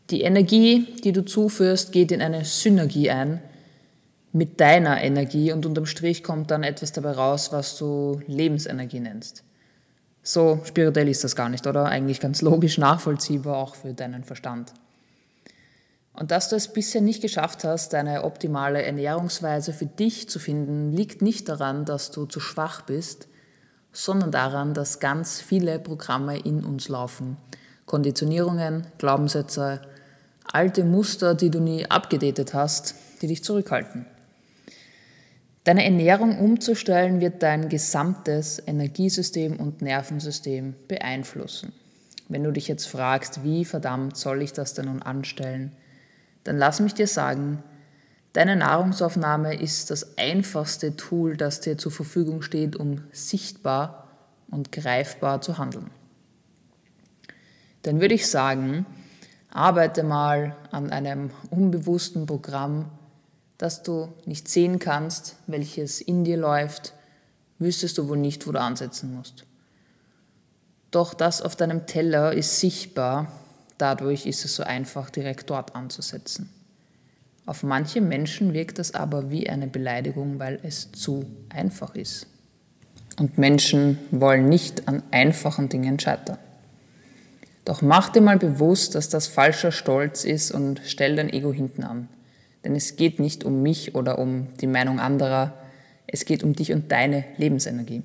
Die 0.10 0.22
Energie, 0.22 0.88
die 1.04 1.12
du 1.12 1.24
zuführst, 1.24 1.92
geht 1.92 2.12
in 2.12 2.24
eine 2.24 2.44
Synergie 2.44 3.12
ein 3.12 3.40
mit 4.32 4.60
deiner 4.60 5.00
Energie 5.04 5.52
und 5.52 5.68
unterm 5.68 5.86
Strich 5.86 6.24
kommt 6.24 6.50
dann 6.50 6.64
etwas 6.64 6.92
dabei 6.92 7.12
raus, 7.12 7.52
was 7.52 7.78
du 7.78 8.20
Lebensenergie 8.26 9.00
nennst. 9.00 9.44
So 10.24 10.60
spirituell 10.64 11.08
ist 11.08 11.24
das 11.24 11.36
gar 11.36 11.50
nicht, 11.50 11.68
oder? 11.68 11.86
Eigentlich 11.86 12.20
ganz 12.20 12.42
logisch 12.42 12.80
nachvollziehbar 12.80 13.58
auch 13.58 13.76
für 13.76 13.94
deinen 13.94 14.24
Verstand. 14.24 14.74
Und 16.14 16.32
dass 16.32 16.50
du 16.50 16.56
es 16.56 16.68
bisher 16.68 17.02
nicht 17.02 17.22
geschafft 17.22 17.64
hast, 17.64 17.94
deine 17.94 18.24
optimale 18.24 18.82
Ernährungsweise 18.82 19.72
für 19.72 19.86
dich 19.86 20.30
zu 20.30 20.40
finden, 20.40 20.92
liegt 20.92 21.22
nicht 21.22 21.48
daran, 21.48 21.86
dass 21.86 22.10
du 22.10 22.26
zu 22.26 22.40
schwach 22.40 22.82
bist, 22.82 23.28
sondern 23.94 24.32
daran, 24.32 24.74
dass 24.74 25.00
ganz 25.00 25.40
viele 25.42 25.80
Programme 25.80 26.40
in 26.40 26.64
uns 26.64 26.90
laufen. 26.90 27.38
Konditionierungen, 27.86 28.88
Glaubenssätze, 28.98 29.82
Alte 30.52 30.84
Muster, 30.84 31.36
die 31.36 31.50
du 31.50 31.60
nie 31.60 31.86
abgedatet 31.86 32.54
hast, 32.54 32.96
die 33.22 33.28
dich 33.28 33.44
zurückhalten. 33.44 34.06
Deine 35.64 35.86
Ernährung 35.86 36.40
umzustellen 36.40 37.22
wird 37.22 37.44
dein 37.44 37.70
gesamtes 37.70 38.62
Energiesystem 38.66 39.58
und 39.58 39.82
Nervensystem 39.82 40.74
beeinflussen. 40.88 41.72
Wenn 42.30 42.44
du 42.44 42.52
dich 42.52 42.68
jetzt 42.68 42.88
fragst, 42.88 43.44
wie 43.44 43.64
verdammt 43.64 44.18
soll 44.18 44.42
ich 44.42 44.54
das 44.54 44.74
denn 44.74 44.86
nun 44.86 45.02
anstellen, 45.02 45.72
dann 46.44 46.58
lass 46.58 46.80
mich 46.80 46.96
dir 46.96 47.08
sagen, 47.08 47.62
deine 48.34 48.56
Nahrungsaufnahme 48.56 49.56
ist 49.56 49.92
das 49.92 50.18
einfachste 50.18 50.96
Tool, 50.96 51.38
das 51.38 51.62
dir 51.62 51.78
zur 51.78 51.92
Verfügung 51.92 52.42
steht, 52.42 52.76
um 52.76 53.04
sichtbar 53.12 54.08
und 54.50 54.72
greifbar 54.72 55.42
zu 55.42 55.58
handeln. 55.58 55.90
Dann 57.84 58.00
würde 58.00 58.14
ich 58.14 58.30
sagen, 58.30 58.86
arbeite 59.50 60.04
mal 60.04 60.56
an 60.72 60.92
einem 60.92 61.32
unbewussten 61.50 62.26
Programm, 62.26 62.90
das 63.58 63.84
du 63.84 64.14
nicht 64.26 64.48
sehen 64.48 64.80
kannst, 64.80 65.36
welches 65.48 66.02
in 66.02 66.24
dir 66.24 66.38
läuft, 66.38 66.94
wüsstest 67.60 67.98
du 67.98 68.08
wohl 68.08 68.18
nicht, 68.18 68.48
wo 68.48 68.52
du 68.52 68.60
ansetzen 68.60 69.14
musst. 69.16 69.46
Doch 70.90 71.14
das 71.14 71.42
auf 71.42 71.56
deinem 71.56 71.86
Teller 71.86 72.34
ist 72.34 72.60
sichtbar, 72.60 73.32
dadurch 73.78 74.26
ist 74.26 74.46
es 74.46 74.56
so 74.56 74.64
einfach, 74.64 75.10
direkt 75.10 75.50
dort 75.50 75.76
anzusetzen. 75.76 76.50
Auf 77.46 77.64
manche 77.64 78.02
Menschen 78.02 78.54
wirkt 78.54 78.80
das 78.80 78.94
aber 78.94 79.32
wie 79.32 79.50
eine 79.50 79.68
Beleidigung, 79.68 80.40
weil 80.40 80.60
es 80.64 80.92
zu 80.92 81.26
einfach 81.50 81.96
ist. 81.96 82.28
Und 83.20 83.38
Menschen 83.38 83.98
wollen 84.12 84.48
nicht 84.48 84.88
an 84.88 85.04
einfachen 85.12 85.70
Dingen 85.70 86.00
scheitern. 86.00 86.38
Doch 87.66 87.82
mach 87.82 88.10
dir 88.10 88.22
mal 88.22 88.38
bewusst, 88.38 88.96
dass 88.96 89.10
das 89.10 89.28
falscher 89.28 89.72
Stolz 89.72 90.24
ist 90.24 90.52
und 90.52 90.82
stell 90.86 91.16
dein 91.16 91.32
Ego 91.32 91.54
hinten 91.54 91.84
an. 91.84 92.08
Denn 92.64 92.76
es 92.76 92.96
geht 92.96 93.20
nicht 93.20 93.44
um 93.44 93.62
mich 93.62 93.96
oder 93.96 94.20
um 94.20 94.48
die 94.60 94.68
Meinung 94.68 95.00
anderer, 95.00 95.54
es 96.08 96.26
geht 96.26 96.44
um 96.44 96.54
dich 96.54 96.72
und 96.74 96.92
deine 96.92 97.24
Lebensenergie. 97.38 98.04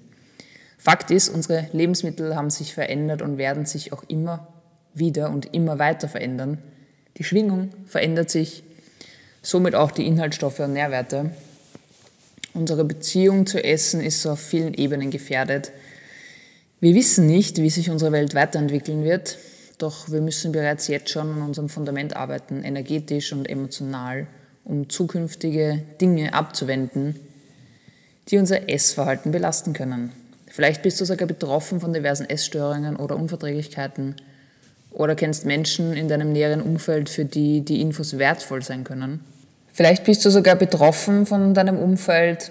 Fakt 0.78 1.10
ist, 1.10 1.28
unsere 1.28 1.68
Lebensmittel 1.72 2.36
haben 2.36 2.50
sich 2.50 2.74
verändert 2.74 3.22
und 3.22 3.38
werden 3.38 3.66
sich 3.66 3.92
auch 3.92 4.04
immer 4.08 4.48
wieder 4.94 5.30
und 5.30 5.54
immer 5.54 5.78
weiter 5.78 6.08
verändern. 6.08 6.58
Die 7.16 7.24
Schwingung 7.24 7.70
verändert 7.86 8.30
sich, 8.30 8.62
somit 9.46 9.76
auch 9.76 9.92
die 9.92 10.08
Inhaltsstoffe 10.08 10.58
und 10.58 10.72
Nährwerte. 10.72 11.30
Unsere 12.52 12.84
Beziehung 12.84 13.46
zu 13.46 13.62
Essen 13.62 14.00
ist 14.00 14.26
auf 14.26 14.40
vielen 14.40 14.74
Ebenen 14.74 15.12
gefährdet. 15.12 15.70
Wir 16.80 16.96
wissen 16.96 17.28
nicht, 17.28 17.58
wie 17.58 17.70
sich 17.70 17.88
unsere 17.88 18.10
Welt 18.10 18.34
weiterentwickeln 18.34 19.04
wird, 19.04 19.38
doch 19.78 20.10
wir 20.10 20.20
müssen 20.20 20.50
bereits 20.50 20.88
jetzt 20.88 21.10
schon 21.10 21.30
an 21.30 21.42
unserem 21.42 21.68
Fundament 21.68 22.16
arbeiten, 22.16 22.64
energetisch 22.64 23.32
und 23.32 23.48
emotional 23.48 24.26
um 24.64 24.88
zukünftige 24.88 25.80
Dinge 26.00 26.34
abzuwenden, 26.34 27.14
die 28.28 28.38
unser 28.38 28.68
Essverhalten 28.68 29.30
belasten 29.30 29.74
können. 29.74 30.10
Vielleicht 30.50 30.82
bist 30.82 31.00
du 31.00 31.04
sogar 31.04 31.28
betroffen 31.28 31.80
von 31.80 31.92
diversen 31.92 32.28
Essstörungen 32.28 32.96
oder 32.96 33.14
Unverträglichkeiten 33.14 34.16
oder 34.90 35.14
kennst 35.14 35.44
Menschen 35.44 35.92
in 35.92 36.08
deinem 36.08 36.32
näheren 36.32 36.62
Umfeld, 36.62 37.08
für 37.08 37.24
die 37.24 37.60
die 37.60 37.80
Infos 37.80 38.18
wertvoll 38.18 38.62
sein 38.62 38.82
können. 38.82 39.20
Vielleicht 39.76 40.04
bist 40.04 40.24
du 40.24 40.30
sogar 40.30 40.56
betroffen 40.56 41.26
von 41.26 41.52
deinem 41.52 41.76
Umfeld 41.76 42.50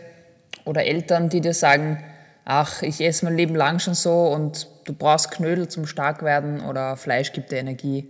oder 0.63 0.85
Eltern, 0.85 1.27
die 1.27 1.41
dir 1.41 1.55
sagen, 1.55 2.03
ach, 2.45 2.83
ich 2.83 3.01
esse 3.01 3.25
mein 3.25 3.35
Leben 3.35 3.55
lang 3.55 3.79
schon 3.79 3.95
so 3.95 4.27
und 4.27 4.67
du 4.83 4.93
brauchst 4.93 5.31
Knödel 5.31 5.67
zum 5.67 5.87
Starkwerden 5.87 6.61
oder 6.61 6.95
Fleisch 6.97 7.33
gibt 7.33 7.51
dir 7.51 7.57
Energie. 7.57 8.07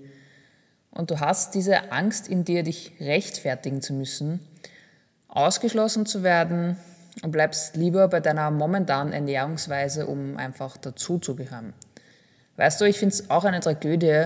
Und 0.92 1.12
du 1.12 1.22
hast 1.22 1.56
diese 1.56 1.94
Angst 1.94 2.28
in 2.28 2.44
dir, 2.44 2.64
dich 2.64 2.92
rechtfertigen 3.00 3.82
zu 3.82 3.94
müssen, 3.94 4.42
ausgeschlossen 5.30 6.06
zu 6.06 6.22
werden 6.22 6.76
und 7.24 7.32
bleibst 7.32 7.78
lieber 7.78 8.10
bei 8.10 8.20
deiner 8.20 8.52
momentanen 8.52 9.14
Ernährungsweise, 9.14 10.08
um 10.08 10.36
einfach 10.36 10.76
dazuzugehören. 10.76 11.72
Weißt 12.58 12.82
du, 12.82 12.86
ich 12.86 13.00
finde 13.00 13.16
es 13.16 13.30
auch 13.30 13.46
eine 13.46 13.62
Tragödie, 13.62 14.26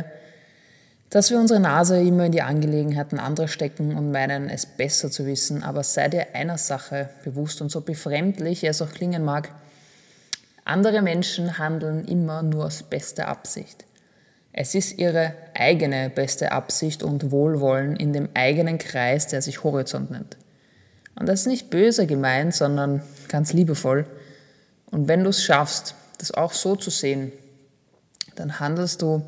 dass 1.10 1.32
wir 1.32 1.40
unsere 1.40 1.60
Nase 1.60 2.00
immer 2.00 2.26
in 2.26 2.32
die 2.32 2.42
Angelegenheiten 2.42 3.20
anderer 3.20 3.48
stecken 3.48 3.96
und 3.96 4.12
meinen, 4.12 4.50
es 4.50 4.66
besser 4.66 5.10
zu 5.10 5.26
wissen. 5.26 5.64
Aber 5.64 5.84
sei 5.84 6.08
dir 6.08 6.28
einer 6.34 6.58
Sache 6.58 7.10
bewusst 7.24 7.62
und 7.62 7.72
so 7.72 7.82
befremdlich 7.82 8.64
es 8.64 8.82
auch 8.82 8.92
klingen 8.92 9.26
mag, 9.26 9.50
andere 10.66 11.02
Menschen 11.02 11.58
handeln 11.58 12.06
immer 12.06 12.44
nur 12.44 12.66
aus 12.66 12.84
bester 12.84 13.28
Absicht. 13.28 13.86
Es 14.54 14.76
ist 14.76 15.00
ihre 15.00 15.34
eigene 15.56 16.10
beste 16.10 16.52
Absicht 16.52 17.02
und 17.02 17.32
Wohlwollen 17.32 17.96
in 17.96 18.14
dem 18.14 18.30
eigenen 18.36 18.78
Kreis, 18.78 19.28
der 19.28 19.42
sich 19.42 19.64
Horizont 19.64 20.12
nennt. 20.12 20.38
Und 21.16 21.28
das 21.28 21.42
ist 21.42 21.48
nicht 21.48 21.70
böse 21.70 22.06
gemeint, 22.06 22.54
sondern 22.54 23.02
ganz 23.28 23.52
liebevoll. 23.52 24.06
Und 24.92 25.08
wenn 25.08 25.24
du 25.24 25.32
es 25.32 25.44
schaffst, 25.44 25.96
das 26.20 26.32
auch 26.32 26.54
so 26.54 26.76
zu 26.76 26.90
sehen, 26.90 27.32
dann 28.36 28.60
handelst 28.60 29.02
du 29.02 29.24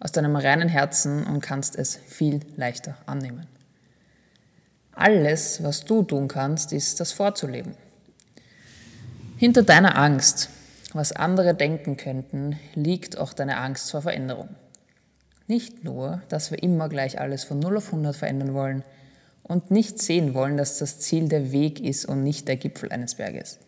aus 0.00 0.12
deinem 0.12 0.34
reinen 0.34 0.68
Herzen 0.68 1.24
und 1.24 1.40
kannst 1.40 1.76
es 1.76 1.96
viel 1.96 2.40
leichter 2.56 2.96
annehmen. 3.06 3.46
Alles, 4.92 5.62
was 5.62 5.84
du 5.84 6.02
tun 6.02 6.26
kannst, 6.26 6.72
ist 6.72 6.98
das 6.98 7.12
vorzuleben. 7.12 7.74
Hinter 9.36 9.62
deiner 9.62 9.96
Angst 9.96 10.50
was 10.92 11.12
andere 11.12 11.54
denken 11.54 11.96
könnten, 11.96 12.58
liegt 12.74 13.16
auch 13.18 13.32
deine 13.32 13.58
Angst 13.58 13.90
vor 13.90 14.02
Veränderung. 14.02 14.48
Nicht 15.46 15.84
nur, 15.84 16.22
dass 16.28 16.50
wir 16.50 16.62
immer 16.62 16.88
gleich 16.88 17.20
alles 17.20 17.44
von 17.44 17.58
0 17.58 17.76
auf 17.76 17.86
100 17.86 18.16
verändern 18.16 18.54
wollen 18.54 18.84
und 19.42 19.70
nicht 19.70 20.00
sehen 20.00 20.34
wollen, 20.34 20.56
dass 20.56 20.78
das 20.78 20.98
Ziel 21.00 21.28
der 21.28 21.52
Weg 21.52 21.80
ist 21.80 22.06
und 22.06 22.22
nicht 22.22 22.48
der 22.48 22.56
Gipfel 22.56 22.90
eines 22.90 23.16
Berges. 23.16 23.58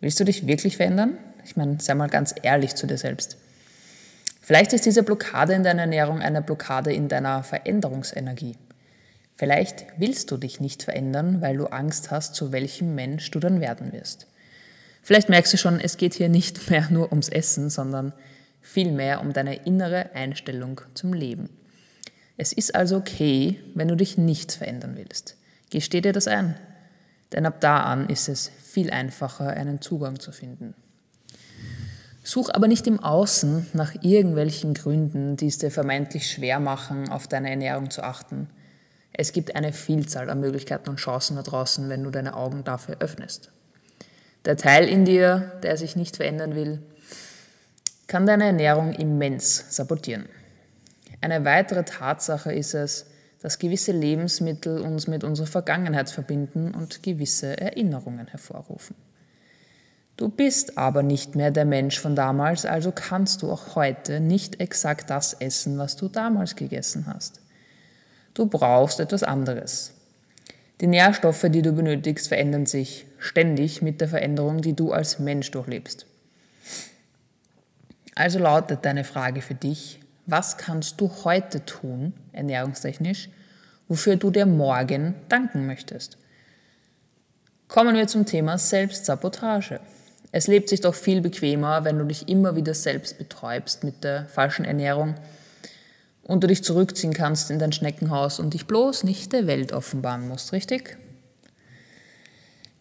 Willst 0.00 0.20
du 0.20 0.24
dich 0.24 0.46
wirklich 0.46 0.76
verändern? 0.76 1.18
Ich 1.44 1.56
meine, 1.56 1.80
sei 1.80 1.94
mal 1.94 2.08
ganz 2.08 2.34
ehrlich 2.42 2.74
zu 2.74 2.86
dir 2.86 2.98
selbst. 2.98 3.36
Vielleicht 4.46 4.72
ist 4.72 4.86
diese 4.86 5.02
Blockade 5.02 5.54
in 5.54 5.64
deiner 5.64 5.80
Ernährung 5.82 6.20
eine 6.20 6.40
Blockade 6.40 6.92
in 6.92 7.08
deiner 7.08 7.42
Veränderungsenergie. 7.42 8.56
Vielleicht 9.34 9.86
willst 9.98 10.30
du 10.30 10.36
dich 10.36 10.60
nicht 10.60 10.84
verändern, 10.84 11.40
weil 11.40 11.56
du 11.56 11.66
Angst 11.66 12.12
hast, 12.12 12.36
zu 12.36 12.52
welchem 12.52 12.94
Mensch 12.94 13.28
du 13.32 13.40
dann 13.40 13.60
werden 13.60 13.92
wirst. 13.92 14.28
Vielleicht 15.02 15.28
merkst 15.28 15.52
du 15.52 15.56
schon, 15.56 15.80
es 15.80 15.96
geht 15.96 16.14
hier 16.14 16.28
nicht 16.28 16.70
mehr 16.70 16.86
nur 16.90 17.10
ums 17.10 17.28
Essen, 17.28 17.70
sondern 17.70 18.12
vielmehr 18.60 19.20
um 19.20 19.32
deine 19.32 19.66
innere 19.66 20.14
Einstellung 20.14 20.80
zum 20.94 21.12
Leben. 21.12 21.48
Es 22.36 22.52
ist 22.52 22.72
also 22.72 22.98
okay, 22.98 23.58
wenn 23.74 23.88
du 23.88 23.96
dich 23.96 24.16
nicht 24.16 24.52
verändern 24.52 24.94
willst. 24.94 25.36
Gesteh 25.70 26.00
dir 26.00 26.12
das 26.12 26.28
ein. 26.28 26.54
Denn 27.32 27.46
ab 27.46 27.60
da 27.60 27.80
an 27.80 28.08
ist 28.08 28.28
es 28.28 28.52
viel 28.62 28.92
einfacher, 28.92 29.48
einen 29.48 29.80
Zugang 29.80 30.20
zu 30.20 30.30
finden. 30.30 30.74
Such 32.28 32.50
aber 32.52 32.66
nicht 32.66 32.88
im 32.88 32.98
Außen 32.98 33.68
nach 33.72 33.94
irgendwelchen 34.02 34.74
Gründen, 34.74 35.36
die 35.36 35.46
es 35.46 35.58
dir 35.58 35.70
vermeintlich 35.70 36.28
schwer 36.28 36.58
machen, 36.58 37.08
auf 37.08 37.28
deine 37.28 37.50
Ernährung 37.50 37.88
zu 37.88 38.02
achten. 38.02 38.50
Es 39.12 39.30
gibt 39.30 39.54
eine 39.54 39.72
Vielzahl 39.72 40.28
an 40.28 40.40
Möglichkeiten 40.40 40.90
und 40.90 40.96
Chancen 40.96 41.36
da 41.36 41.42
draußen, 41.42 41.88
wenn 41.88 42.02
du 42.02 42.10
deine 42.10 42.34
Augen 42.34 42.64
dafür 42.64 42.96
öffnest. 42.98 43.52
Der 44.44 44.56
Teil 44.56 44.88
in 44.88 45.04
dir, 45.04 45.52
der 45.62 45.76
sich 45.76 45.94
nicht 45.94 46.16
verändern 46.16 46.56
will, 46.56 46.82
kann 48.08 48.26
deine 48.26 48.46
Ernährung 48.46 48.92
immens 48.94 49.64
sabotieren. 49.68 50.28
Eine 51.20 51.44
weitere 51.44 51.84
Tatsache 51.84 52.52
ist 52.52 52.74
es, 52.74 53.06
dass 53.40 53.60
gewisse 53.60 53.92
Lebensmittel 53.92 54.80
uns 54.80 55.06
mit 55.06 55.22
unserer 55.22 55.46
Vergangenheit 55.46 56.10
verbinden 56.10 56.74
und 56.74 57.04
gewisse 57.04 57.56
Erinnerungen 57.60 58.26
hervorrufen. 58.26 58.96
Du 60.16 60.30
bist 60.30 60.78
aber 60.78 61.02
nicht 61.02 61.34
mehr 61.34 61.50
der 61.50 61.66
Mensch 61.66 62.00
von 62.00 62.16
damals, 62.16 62.64
also 62.64 62.90
kannst 62.90 63.42
du 63.42 63.52
auch 63.52 63.74
heute 63.74 64.20
nicht 64.20 64.60
exakt 64.60 65.10
das 65.10 65.34
essen, 65.34 65.76
was 65.76 65.96
du 65.96 66.08
damals 66.08 66.56
gegessen 66.56 67.06
hast. 67.06 67.40
Du 68.32 68.46
brauchst 68.46 68.98
etwas 68.98 69.22
anderes. 69.22 69.92
Die 70.80 70.86
Nährstoffe, 70.86 71.46
die 71.48 71.62
du 71.62 71.72
benötigst, 71.72 72.28
verändern 72.28 72.66
sich 72.66 73.06
ständig 73.18 73.82
mit 73.82 74.00
der 74.00 74.08
Veränderung, 74.08 74.62
die 74.62 74.74
du 74.74 74.92
als 74.92 75.18
Mensch 75.18 75.50
durchlebst. 75.50 76.06
Also 78.14 78.38
lautet 78.38 78.84
deine 78.84 79.04
Frage 79.04 79.42
für 79.42 79.54
dich, 79.54 80.00
was 80.24 80.56
kannst 80.56 81.00
du 81.00 81.10
heute 81.24 81.64
tun, 81.64 82.14
ernährungstechnisch, 82.32 83.28
wofür 83.88 84.16
du 84.16 84.30
dir 84.30 84.46
morgen 84.46 85.14
danken 85.28 85.66
möchtest? 85.66 86.16
Kommen 87.68 87.94
wir 87.94 88.06
zum 88.06 88.24
Thema 88.24 88.58
Selbstsabotage. 88.58 89.80
Es 90.36 90.48
lebt 90.48 90.68
sich 90.68 90.82
doch 90.82 90.94
viel 90.94 91.22
bequemer, 91.22 91.84
wenn 91.84 91.98
du 91.98 92.04
dich 92.04 92.28
immer 92.28 92.56
wieder 92.56 92.74
selbst 92.74 93.16
betäubst 93.16 93.84
mit 93.84 94.04
der 94.04 94.26
falschen 94.26 94.66
Ernährung 94.66 95.14
und 96.24 96.44
du 96.44 96.46
dich 96.46 96.62
zurückziehen 96.62 97.14
kannst 97.14 97.50
in 97.50 97.58
dein 97.58 97.72
Schneckenhaus 97.72 98.38
und 98.38 98.52
dich 98.52 98.66
bloß 98.66 99.04
nicht 99.04 99.32
der 99.32 99.46
Welt 99.46 99.72
offenbaren 99.72 100.28
musst, 100.28 100.52
richtig? 100.52 100.98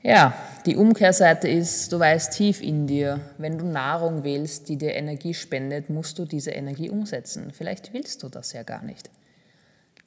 Ja, 0.03 0.33
die 0.65 0.75
Umkehrseite 0.75 1.47
ist, 1.47 1.93
du 1.93 1.99
weißt 1.99 2.33
tief 2.33 2.61
in 2.61 2.87
dir, 2.87 3.21
wenn 3.37 3.57
du 3.57 3.63
Nahrung 3.63 4.25
wählst, 4.25 4.67
die 4.67 4.75
dir 4.75 4.93
Energie 4.93 5.33
spendet, 5.33 5.89
musst 5.89 6.19
du 6.19 6.25
diese 6.25 6.51
Energie 6.51 6.89
umsetzen. 6.89 7.53
Vielleicht 7.53 7.93
willst 7.93 8.21
du 8.21 8.27
das 8.27 8.51
ja 8.51 8.63
gar 8.63 8.83
nicht. 8.83 9.09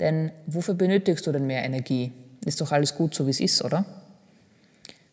Denn 0.00 0.32
wofür 0.44 0.74
benötigst 0.74 1.26
du 1.26 1.32
denn 1.32 1.46
mehr 1.46 1.64
Energie? 1.64 2.12
Ist 2.44 2.60
doch 2.60 2.72
alles 2.72 2.94
gut 2.94 3.14
so, 3.14 3.24
wie 3.24 3.30
es 3.30 3.40
ist, 3.40 3.64
oder? 3.64 3.86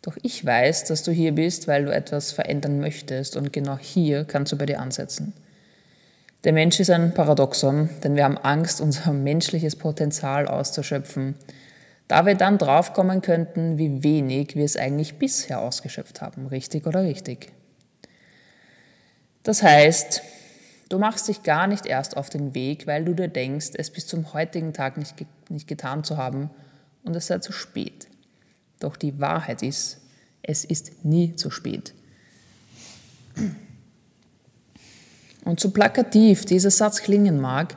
Doch 0.06 0.18
ich 0.22 0.46
weiß, 0.46 0.84
dass 0.84 1.02
du 1.02 1.12
hier 1.12 1.32
bist, 1.32 1.68
weil 1.68 1.86
du 1.86 1.92
etwas 1.92 2.32
verändern 2.32 2.80
möchtest 2.80 3.36
und 3.36 3.52
genau 3.52 3.76
hier 3.80 4.24
kannst 4.24 4.52
du 4.52 4.56
bei 4.56 4.68
dir 4.68 4.80
ansetzen. 4.80 5.34
Der 6.44 6.54
Mensch 6.54 6.80
ist 6.80 6.92
ein 6.92 7.16
Paradoxon, 7.16 7.90
denn 8.04 8.16
wir 8.16 8.24
haben 8.24 8.38
Angst, 8.38 8.82
unser 8.82 9.12
menschliches 9.14 9.76
Potenzial 9.76 10.48
auszuschöpfen, 10.48 11.34
da 12.08 12.28
wir 12.28 12.36
dann 12.36 12.60
draufkommen 12.60 13.24
könnten, 13.24 13.80
wie 13.80 14.04
wenig 14.04 14.56
wir 14.56 14.64
es 14.64 14.78
eigentlich 14.78 15.16
bisher 15.16 15.60
ausgeschöpft 15.60 16.22
haben, 16.22 16.46
richtig 16.46 16.86
oder 16.86 17.02
richtig. 17.02 17.52
Das 19.42 19.64
heißt, 19.64 20.22
du 20.90 21.00
machst 21.00 21.30
dich 21.30 21.42
gar 21.42 21.66
nicht 21.66 21.88
erst 21.88 22.16
auf 22.16 22.30
den 22.30 22.54
Weg, 22.54 22.86
weil 22.86 23.06
du 23.06 23.16
dir 23.16 23.28
denkst, 23.28 23.72
es 23.74 23.90
bis 23.90 24.06
zum 24.06 24.34
heutigen 24.34 24.72
Tag 24.72 24.98
nicht, 24.98 25.16
nicht 25.50 25.68
getan 25.68 26.04
zu 26.04 26.18
haben 26.18 26.52
und 27.04 27.16
es 27.16 27.26
sei 27.26 27.40
zu 27.40 27.52
spät. 27.52 28.08
Doch 28.80 28.98
die 28.98 29.20
Wahrheit 29.20 29.62
ist, 29.64 30.00
es 30.42 30.66
ist 30.66 31.04
nie 31.04 31.36
zu 31.36 31.50
spät. 31.50 31.94
Und 35.44 35.60
so 35.60 35.70
plakativ 35.70 36.46
dieser 36.46 36.72
Satz 36.72 37.02
klingen 37.02 37.40
mag, 37.40 37.76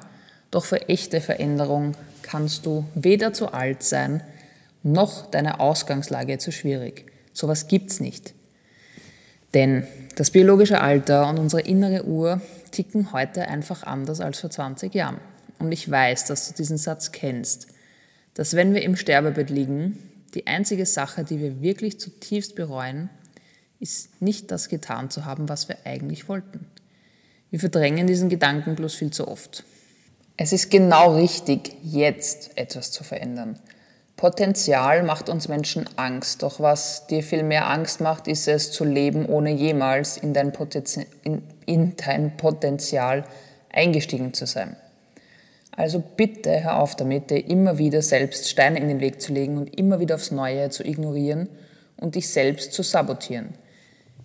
doch 0.51 0.65
für 0.65 0.89
echte 0.89 1.21
Veränderung 1.21 1.95
kannst 2.23 2.67
du 2.67 2.85
weder 2.95 3.33
zu 3.33 3.53
alt 3.53 3.83
sein, 3.83 4.23
noch 4.83 5.31
deine 5.31 5.61
Ausgangslage 5.61 6.39
zu 6.39 6.53
schwierig. 6.53 7.07
Sowas 7.33 7.69
gibt's 7.69 8.01
nicht. 8.01 8.35
Denn 9.55 9.87
das 10.17 10.31
biologische 10.31 10.81
Alter 10.81 11.29
und 11.29 11.39
unsere 11.39 11.63
innere 11.63 12.05
Uhr 12.05 12.41
ticken 12.71 13.13
heute 13.13 13.49
einfach 13.49 13.83
anders 13.83 14.21
als 14.21 14.41
vor 14.41 14.51
20 14.51 14.95
Jahren. 14.95 15.19
Und 15.59 15.73
ich 15.73 15.91
weiß, 15.91 16.27
dass 16.27 16.49
du 16.49 16.55
diesen 16.55 16.79
Satz 16.79 17.13
kennst, 17.13 17.69
dass 18.35 18.55
wenn 18.55 18.75
wir 18.75 18.83
im 18.83 18.97
Sterbebett 18.97 19.51
liegen, 19.51 19.99
die 20.35 20.47
einzige 20.47 20.87
Sache, 20.87 21.25
die 21.25 21.41
wir 21.41 21.61
wirklich 21.63 21.99
zutiefst 21.99 22.55
bereuen, 22.55 23.11
ist 23.81 24.21
nicht 24.21 24.51
das 24.51 24.69
getan 24.69 25.11
zu 25.11 25.25
haben, 25.25 25.49
was 25.49 25.69
wir 25.69 25.77
eigentlich 25.85 26.29
wollten. 26.29 26.67
Wir 27.51 27.61
verdrängen 27.61 28.07
diesen 28.07 28.29
Gedanken 28.29 28.75
bloß 28.75 28.95
viel 28.95 29.11
zu 29.11 29.29
oft. 29.29 29.65
Es 30.37 30.53
ist 30.53 30.71
genau 30.71 31.17
richtig, 31.17 31.75
jetzt 31.83 32.57
etwas 32.57 32.91
zu 32.93 33.05
verändern. 33.05 33.59
Potenzial 34.17 35.05
macht 35.05 35.29
uns 35.29 35.49
Menschen 35.49 35.89
Angst, 35.97 36.43
doch 36.43 36.61
was 36.61 37.07
dir 37.07 37.23
viel 37.23 37.45
mehr 37.45 37.69
Angst 37.71 38.01
macht, 38.01 38.27
ist 38.27 38.49
es 38.49 38.73
zu 38.73 38.85
leben, 38.85 39.27
ohne 39.27 39.53
jemals 39.53 40.17
in 40.17 40.35
dein, 40.35 40.53
Potenzial, 40.53 41.07
in, 41.23 41.43
in 41.67 41.97
dein 41.97 42.37
Potenzial 42.37 43.25
eingestiegen 43.71 44.35
zu 44.35 44.47
sein. 44.47 44.77
Also 45.73 46.03
bitte 46.17 46.65
hör 46.65 46.81
auf 46.81 46.97
damit, 46.97 47.31
dir 47.31 47.47
immer 47.47 47.79
wieder 47.79 48.03
selbst 48.03 48.49
Steine 48.49 48.81
in 48.81 48.89
den 48.89 49.01
Weg 49.01 49.21
zu 49.21 49.33
legen 49.33 49.59
und 49.59 49.79
immer 49.79 50.01
wieder 50.01 50.17
aufs 50.17 50.31
Neue 50.31 50.71
zu 50.71 50.85
ignorieren 50.85 51.49
und 51.97 52.15
dich 52.15 52.29
selbst 52.29 52.73
zu 52.73 52.83
sabotieren, 52.83 53.55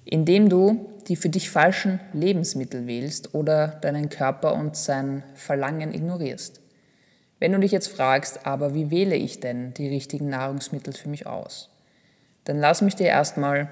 indem 0.05 0.49
du 0.49 0.89
die 1.07 1.15
für 1.15 1.29
dich 1.29 1.49
falschen 1.49 1.99
Lebensmittel 2.13 2.87
wählst 2.87 3.35
oder 3.35 3.67
deinen 3.67 4.09
Körper 4.09 4.53
und 4.53 4.75
sein 4.75 5.23
Verlangen 5.35 5.93
ignorierst. 5.93 6.61
Wenn 7.39 7.51
du 7.51 7.59
dich 7.59 7.71
jetzt 7.71 7.89
fragst, 7.89 8.45
aber 8.45 8.73
wie 8.73 8.89
wähle 8.89 9.15
ich 9.15 9.41
denn 9.41 9.73
die 9.73 9.89
richtigen 9.89 10.29
Nahrungsmittel 10.29 10.93
für 10.93 11.09
mich 11.09 11.27
aus? 11.27 11.69
Dann 12.45 12.57
lass 12.57 12.81
mich 12.81 12.95
dir 12.95 13.07
erstmal 13.07 13.69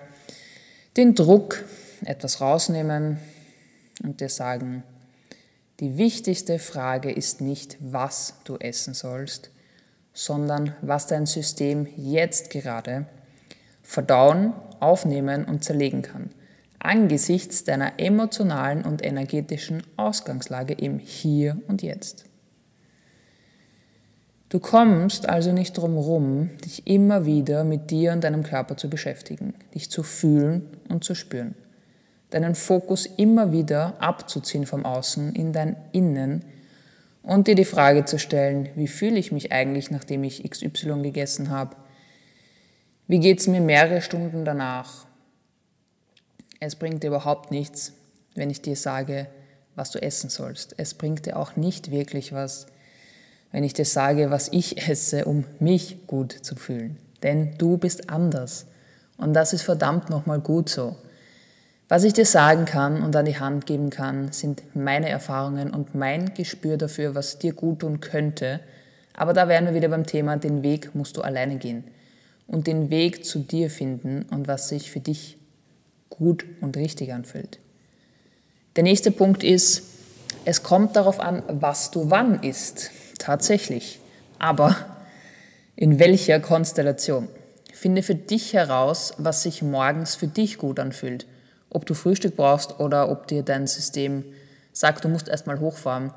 den 0.98 1.16
Druck 1.16 1.64
etwas 2.04 2.42
rausnehmen 2.42 3.18
und 4.04 4.20
dir 4.20 4.30
sagen, 4.30 4.84
die 5.82 5.98
wichtigste 5.98 6.60
Frage 6.60 7.12
ist 7.12 7.42
nicht, 7.42 7.78
was 7.82 8.36
du 8.46 8.56
essen 8.56 8.94
sollst, 8.94 9.52
sondern 10.14 10.76
was 10.82 11.08
dein 11.08 11.26
System 11.26 11.88
jetzt 11.98 12.50
gerade 12.50 13.08
verdauen, 13.84 14.54
aufnehmen 14.80 15.44
und 15.44 15.66
zerlegen 15.66 16.02
kann 16.02 16.30
angesichts 16.84 17.64
deiner 17.64 18.00
emotionalen 18.00 18.84
und 18.84 19.06
energetischen 19.06 19.84
Ausgangslage 19.98 20.74
im 20.74 21.00
Hier 21.00 21.58
und 21.68 21.82
Jetzt. 21.84 22.26
Du 24.50 24.60
kommst 24.60 25.30
also 25.30 25.54
nicht 25.54 25.78
drum 25.78 25.94
herum, 25.94 26.50
dich 26.66 26.86
immer 26.88 27.26
wieder 27.26 27.64
mit 27.64 27.90
dir 27.90 28.12
und 28.12 28.24
deinem 28.24 28.44
Körper 28.44 28.76
zu 28.76 28.90
beschäftigen, 28.90 29.54
dich 29.74 29.90
zu 29.90 30.04
fühlen 30.04 30.68
und 30.90 31.04
zu 31.06 31.16
spüren, 31.16 31.56
deinen 32.32 32.56
Fokus 32.56 33.06
immer 33.06 33.52
wieder 33.52 33.96
abzuziehen 34.00 34.66
vom 34.66 34.86
Außen 34.86 35.36
in 35.36 35.54
dein 35.54 35.76
Innen 35.92 36.44
und 37.24 37.48
dir 37.48 37.56
die 37.56 37.66
Frage 37.66 38.06
zu 38.06 38.18
stellen, 38.18 38.70
wie 38.76 38.88
fühle 38.88 39.20
ich 39.20 39.32
mich 39.32 39.52
eigentlich, 39.52 39.92
nachdem 39.92 40.24
ich 40.24 40.50
XY 40.50 41.02
gegessen 41.04 41.52
habe? 41.52 41.76
Wie 43.08 43.20
geht 43.20 43.40
es 43.40 43.48
mir 43.48 43.62
mehrere 43.62 44.02
Stunden 44.02 44.46
danach? 44.46 45.06
Es 46.60 46.76
bringt 46.76 47.04
dir 47.04 47.08
überhaupt 47.08 47.52
nichts, 47.52 47.94
wenn 48.36 48.50
ich 48.50 48.62
dir 48.62 48.76
sage, 48.76 49.28
was 49.76 49.92
du 49.92 50.02
essen 50.02 50.30
sollst. 50.30 50.76
Es 50.78 50.94
bringt 50.94 51.26
dir 51.26 51.38
auch 51.38 51.56
nicht 51.56 51.92
wirklich 51.92 52.34
was, 52.34 52.68
wenn 53.52 53.64
ich 53.64 53.74
dir 53.74 53.86
sage, 53.86 54.32
was 54.32 54.48
ich 54.52 54.88
esse, 54.90 55.26
um 55.26 55.46
mich 55.60 56.08
gut 56.08 56.32
zu 56.32 56.56
fühlen. 56.56 56.98
Denn 57.24 57.58
du 57.58 57.78
bist 57.78 58.10
anders. 58.10 58.66
Und 59.18 59.34
das 59.34 59.54
ist 59.54 59.62
verdammt 59.62 60.10
nochmal 60.10 60.40
gut 60.40 60.70
so. 60.70 60.96
Was 61.92 62.06
ich 62.06 62.14
dir 62.14 62.26
sagen 62.26 62.64
kann 62.64 63.04
und 63.04 63.14
an 63.18 63.26
die 63.26 63.38
Hand 63.38 63.66
geben 63.66 63.90
kann, 63.90 64.32
sind 64.32 64.64
meine 64.74 65.10
Erfahrungen 65.10 65.72
und 65.72 65.94
mein 65.94 66.34
Gespür 66.34 66.78
dafür, 66.78 67.16
was 67.16 67.38
dir 67.38 67.52
gut 67.52 67.80
tun 67.80 68.00
könnte. 68.00 68.62
Aber 69.14 69.34
da 69.34 69.50
wären 69.50 69.66
wir 69.66 69.74
wieder 69.74 69.90
beim 69.90 70.06
Thema, 70.06 70.38
den 70.38 70.64
Weg 70.64 70.96
musst 70.96 71.18
du 71.18 71.22
alleine 71.22 71.58
gehen. 71.58 71.84
Und 72.48 72.68
den 72.68 72.90
Weg 72.92 73.26
zu 73.26 73.40
dir 73.40 73.70
finden 73.70 74.26
und 74.32 74.48
was 74.48 74.70
sich 74.70 74.90
für 74.90 75.02
dich 75.02 75.38
gut 76.10 76.46
und 76.62 76.78
richtig 76.78 77.12
anfühlt. 77.12 77.60
Der 78.78 78.84
nächste 78.84 79.12
Punkt 79.12 79.44
ist, 79.44 79.84
es 80.46 80.64
kommt 80.64 80.96
darauf 80.96 81.20
an, 81.20 81.44
was 81.50 81.92
du 81.92 82.10
wann 82.10 82.42
isst. 82.42 82.90
Tatsächlich. 83.20 84.00
Aber 84.40 84.78
in 85.76 86.00
welcher 86.00 86.40
Konstellation? 86.40 87.28
Finde 87.74 88.02
für 88.02 88.16
dich 88.16 88.54
heraus, 88.54 89.14
was 89.18 89.44
sich 89.44 89.62
morgens 89.62 90.16
für 90.16 90.28
dich 90.28 90.58
gut 90.58 90.80
anfühlt. 90.80 91.26
Ob 91.72 91.86
du 91.86 91.94
Frühstück 91.94 92.36
brauchst 92.36 92.80
oder 92.80 93.10
ob 93.10 93.28
dir 93.28 93.44
dein 93.44 93.66
System 93.66 94.26
sagt, 94.74 95.06
du 95.06 95.10
musst 95.10 95.28
erstmal 95.28 95.60
hochfahren. 95.60 96.14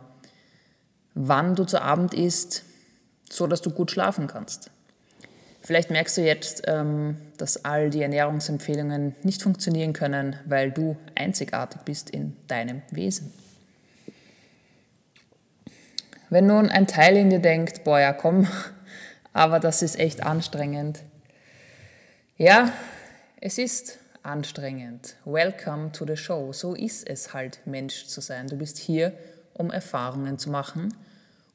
Wann 1.14 1.54
du 1.54 1.64
zu 1.64 1.80
Abend 1.80 2.12
isst, 2.12 2.64
so 3.30 3.46
dass 3.46 3.62
du 3.62 3.70
gut 3.70 3.90
schlafen 3.90 4.26
kannst. 4.26 4.70
Vielleicht 5.62 5.90
merkst 5.90 6.18
du 6.18 6.22
jetzt, 6.22 6.64
ähm, 6.66 7.16
dass 7.38 7.64
all 7.64 7.88
die 7.88 8.02
Ernährungsempfehlungen 8.02 9.14
nicht 9.22 9.42
funktionieren 9.42 9.94
können, 9.94 10.36
weil 10.44 10.70
du 10.70 10.96
einzigartig 11.14 11.80
bist 11.82 12.10
in 12.10 12.36
deinem 12.48 12.82
Wesen. 12.90 13.32
Wenn 16.28 16.48
nun 16.48 16.68
ein 16.68 16.86
Teil 16.86 17.16
in 17.16 17.30
dir 17.30 17.38
denkt, 17.38 17.84
boah 17.84 18.00
ja 18.00 18.12
komm, 18.12 18.46
aber 19.32 19.60
das 19.60 19.82
ist 19.82 19.98
echt 19.98 20.22
anstrengend. 20.22 21.00
Ja, 22.36 22.72
es 23.40 23.56
ist 23.56 23.98
anstrengend. 24.24 25.16
Welcome 25.24 25.92
to 25.92 26.06
the 26.06 26.16
show. 26.16 26.52
So 26.52 26.74
ist 26.74 27.08
es 27.08 27.34
halt, 27.34 27.60
Mensch 27.66 28.06
zu 28.06 28.20
sein. 28.20 28.46
Du 28.48 28.56
bist 28.56 28.78
hier, 28.78 29.12
um 29.52 29.70
Erfahrungen 29.70 30.38
zu 30.38 30.50
machen 30.50 30.94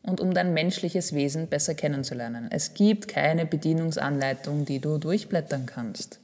und 0.03 0.21
um 0.21 0.34
dein 0.34 0.53
menschliches 0.53 1.13
Wesen 1.13 1.47
besser 1.47 1.73
kennenzulernen. 1.73 2.47
Es 2.51 2.75
gibt 2.75 3.08
keine 3.08 3.45
Bedienungsanleitung, 3.45 4.65
die 4.65 4.79
du 4.79 4.97
durchblättern 4.97 5.65
kannst. 5.65 6.19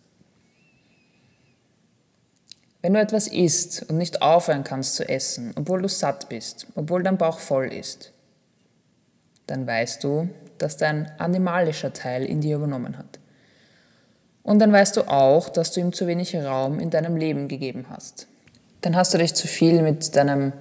Wenn 2.82 2.94
du 2.94 3.00
etwas 3.00 3.28
isst 3.28 3.90
und 3.90 3.98
nicht 3.98 4.22
aufhören 4.22 4.64
kannst 4.64 4.96
zu 4.96 5.10
essen, 5.10 5.54
obwohl 5.56 5.82
du 5.82 5.90
satt 5.90 6.30
bist, 6.30 6.68
obwohl 6.76 7.02
dein 7.02 7.18
Bauch 7.18 7.40
voll 7.40 7.74
ist, 7.74 8.14
dann 9.48 9.66
weißt 9.66 10.04
du, 10.04 10.30
dass 10.60 10.78
dein 10.78 11.12
animalischer 11.20 11.92
Teil 11.92 12.24
in 12.24 12.42
dir 12.42 12.58
übernommen 12.58 13.00
hat. 13.00 13.20
Und 14.46 14.60
dann 14.60 14.72
weißt 14.72 14.96
du 14.96 15.02
auch, 15.10 15.50
dass 15.50 15.72
du 15.72 15.80
ihm 15.80 15.92
zu 15.92 16.06
wenig 16.06 16.36
Raum 16.36 16.80
in 16.80 16.92
deinem 16.92 17.18
Leben 17.18 17.48
gegeben 17.48 17.88
hast. 17.90 18.28
Dann 18.82 18.96
hast 18.96 19.12
du 19.14 19.18
dich 19.18 19.34
zu 19.34 19.48
viel 19.48 19.82
mit 19.82 20.16
deinem 20.16 20.54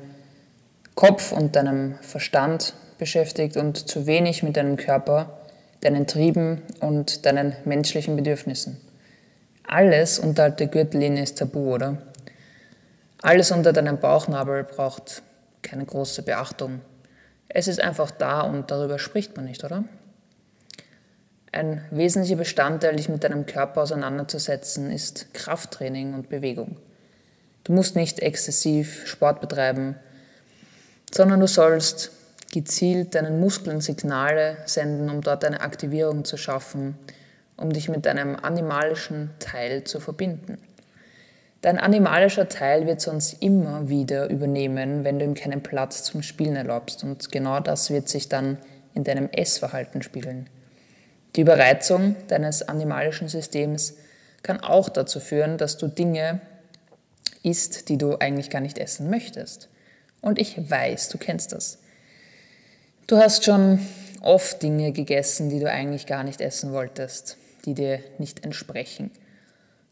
Kopf 0.95 1.33
und 1.33 1.55
deinem 1.55 1.97
Verstand 2.01 2.73
beschäftigt 2.99 3.59
und 3.59 3.77
zu 3.87 4.07
wenig 4.07 4.43
mit 4.43 4.57
deinem 4.57 4.77
Körper, 4.77 5.39
deinen 5.83 6.07
Trieben 6.07 6.63
und 6.81 7.27
deinen 7.27 7.55
menschlichen 7.67 8.17
Bedürfnissen. 8.17 8.81
Alles 9.69 10.19
unterhalb 10.19 10.57
der 10.57 10.69
Gürtellinie 10.69 11.23
ist 11.23 11.39
tabu, 11.39 11.75
oder? 11.75 11.99
Alles 13.21 13.51
unter 13.51 13.75
deinem 13.75 13.99
Bauchnabel 13.99 14.65
braucht 14.65 15.23
keine 15.61 15.85
große 15.85 16.23
Beachtung. 16.23 16.81
Es 17.49 17.69
ist 17.69 17.81
einfach 17.81 18.11
da 18.11 18.41
und 18.41 18.71
darüber 18.71 18.99
spricht 18.99 19.37
man 19.37 19.45
nicht, 19.45 19.63
oder? 19.63 19.85
Ein 21.55 21.85
wesentlicher 21.93 22.35
Bestandteil, 22.35 22.97
dich 22.97 23.09
mit 23.09 23.23
deinem 23.23 23.47
Körper 23.47 23.83
auseinanderzusetzen, 23.83 24.91
ist 24.91 25.33
Krafttraining 25.35 26.13
und 26.13 26.29
Bewegung. 26.29 26.79
Du 27.63 27.73
musst 27.73 27.95
nicht 27.95 28.19
exzessiv 28.19 29.07
Sport 29.07 29.41
betreiben, 29.41 29.95
sondern 31.15 31.39
du 31.39 31.47
sollst 31.47 32.11
gezielt 32.53 33.15
deinen 33.15 33.39
Muskeln 33.39 33.81
Signale 33.81 34.57
senden, 34.67 35.09
um 35.09 35.21
dort 35.21 35.45
eine 35.45 35.61
Aktivierung 35.61 36.25
zu 36.25 36.37
schaffen, 36.37 36.99
um 37.57 37.73
dich 37.73 37.89
mit 37.89 38.05
deinem 38.05 38.35
animalischen 38.35 39.31
Teil 39.39 39.85
zu 39.85 40.01
verbinden. 40.01 40.59
Dein 41.61 41.79
animalischer 41.79 42.49
Teil 42.49 42.89
wird 42.89 43.01
sonst 43.01 43.41
immer 43.41 43.89
wieder 43.89 44.29
übernehmen, 44.29 45.05
wenn 45.05 45.21
du 45.21 45.25
ihm 45.25 45.35
keinen 45.35 45.63
Platz 45.63 46.03
zum 46.03 46.23
Spielen 46.23 46.57
erlaubst. 46.57 47.05
Und 47.05 47.31
genau 47.31 47.61
das 47.61 47.91
wird 47.91 48.09
sich 48.09 48.29
dann 48.29 48.59
in 48.93 49.05
deinem 49.05 49.29
Essverhalten 49.31 50.03
spiegeln. 50.03 50.51
Die 51.37 51.41
Überreizung 51.41 52.17
deines 52.29 52.63
animalischen 52.63 53.29
Systems 53.29 53.95
kann 54.43 54.61
auch 54.61 54.89
dazu 54.89 55.21
führen, 55.21 55.59
dass 55.59 55.77
du 55.77 55.89
Dinge 55.89 56.41
isst, 57.43 57.89
die 57.89 57.99
du 57.99 58.19
eigentlich 58.19 58.51
gar 58.51 58.61
nicht 58.61 58.79
essen 58.79 59.11
möchtest. 59.11 59.69
Und 60.21 60.39
ich 60.39 60.71
weiß, 60.71 61.09
du 61.09 61.19
kennst 61.19 61.53
das. 61.53 61.79
Du 63.07 63.19
hast 63.19 63.45
schon 63.45 63.81
oft 64.23 64.63
Dinge 64.63 64.93
gegessen, 64.93 65.51
die 65.51 65.61
du 65.61 65.71
eigentlich 65.71 66.07
gar 66.07 66.25
nicht 66.25 66.41
essen 66.41 66.73
wolltest, 66.73 67.37
die 67.65 67.75
dir 67.75 68.01
nicht 68.19 68.45
entsprechen. 68.45 69.11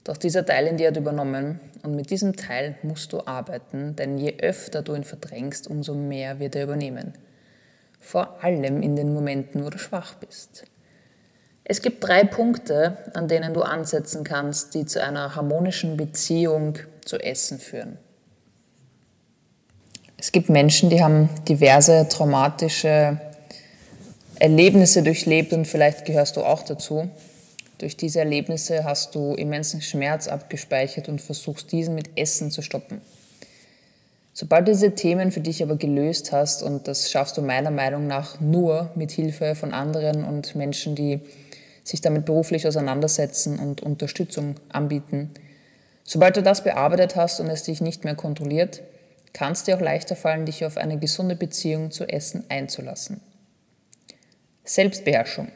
Doch 0.05 0.16
dieser 0.16 0.46
Teil 0.46 0.66
in 0.66 0.78
dir 0.78 0.88
hat 0.88 0.96
übernommen 0.96 1.61
und 1.83 1.94
mit 1.94 2.11
diesem 2.11 2.35
Teil 2.37 2.76
musst 2.83 3.12
du 3.12 3.26
arbeiten, 3.26 3.94
denn 3.94 4.18
je 4.18 4.38
öfter 4.40 4.83
du 4.83 4.94
ihn 4.94 5.05
verdrängst, 5.05 5.68
umso 5.68 5.94
mehr 5.94 6.40
wird 6.40 6.57
er 6.57 6.64
übernehmen. 6.64 7.12
Vor 8.00 8.42
allem 8.42 8.83
in 8.83 8.96
den 8.96 9.12
Momenten, 9.12 9.64
wo 9.64 9.70
du 9.70 9.78
schwach 9.78 10.14
bist. 10.14 10.64
Es 11.64 11.81
gibt 11.81 12.03
drei 12.03 12.25
Punkte, 12.25 12.96
an 13.14 13.29
denen 13.29 13.55
du 13.55 13.62
ansetzen 13.62 14.25
kannst, 14.25 14.75
die 14.75 14.85
zu 14.85 15.03
einer 15.03 15.37
harmonischen 15.37 15.96
Beziehung 15.96 16.79
zu 17.05 17.18
Essen 17.18 17.59
führen. 17.59 17.98
Es 20.18 20.33
gibt 20.33 20.48
Menschen, 20.48 20.90
die 20.90 21.03
haben 21.03 21.29
diverse 21.48 22.09
traumatische 22.09 23.20
Erlebnisse 24.38 25.03
durchlebt 25.03 25.53
und 25.53 25.66
vielleicht 25.66 26.05
gehörst 26.05 26.37
du 26.37 26.42
auch 26.42 26.62
dazu. 26.62 27.09
Durch 27.79 27.96
diese 27.96 28.20
Erlebnisse 28.20 28.85
hast 28.85 29.14
du 29.14 29.35
immensen 29.35 29.83
Schmerz 29.83 30.29
abgespeichert 30.29 31.09
und 31.09 31.20
versuchst 31.20 31.72
diesen 31.72 31.94
mit 31.94 32.11
Essen 32.16 32.51
zu 32.51 32.62
stoppen. 32.62 33.01
Sobald 34.33 34.66
du 34.66 34.72
diese 34.72 34.94
Themen 34.94 35.31
für 35.31 35.40
dich 35.40 35.62
aber 35.62 35.77
gelöst 35.77 36.33
hast, 36.33 36.62
und 36.62 36.88
das 36.88 37.11
schaffst 37.11 37.37
du 37.37 37.42
meiner 37.42 37.70
Meinung 37.70 38.07
nach 38.07 38.40
nur 38.40 38.90
mit 38.94 39.11
Hilfe 39.11 39.55
von 39.55 39.75
anderen 39.75 40.25
und 40.25 40.55
Menschen, 40.55 40.94
die 40.94 41.20
sich 41.85 42.01
damit 42.01 42.25
beruflich 42.25 42.66
auseinandersetzen 42.66 43.59
und 43.59 43.83
Unterstützung 43.83 44.57
anbieten, 44.68 45.31
sobald 46.05 46.37
du 46.37 46.42
das 46.42 46.64
bearbeitet 46.64 47.16
hast 47.16 47.40
und 47.40 47.49
es 47.49 47.64
dich 47.64 47.81
nicht 47.81 48.05
mehr 48.05 48.14
kontrolliert, 48.14 48.83
kann 49.33 49.53
es 49.53 49.64
dir 49.64 49.77
auch 49.77 49.81
leichter 49.81 50.16
fallen, 50.16 50.47
dich 50.47 50.64
auf 50.64 50.77
eine 50.77 50.99
gesunde 50.99 51.37
Beziehung 51.37 51.90
zu 51.90 52.09
Essen 52.09 52.45
einzulassen. 52.49 53.21
Selbstbeherrschung. 54.64 55.49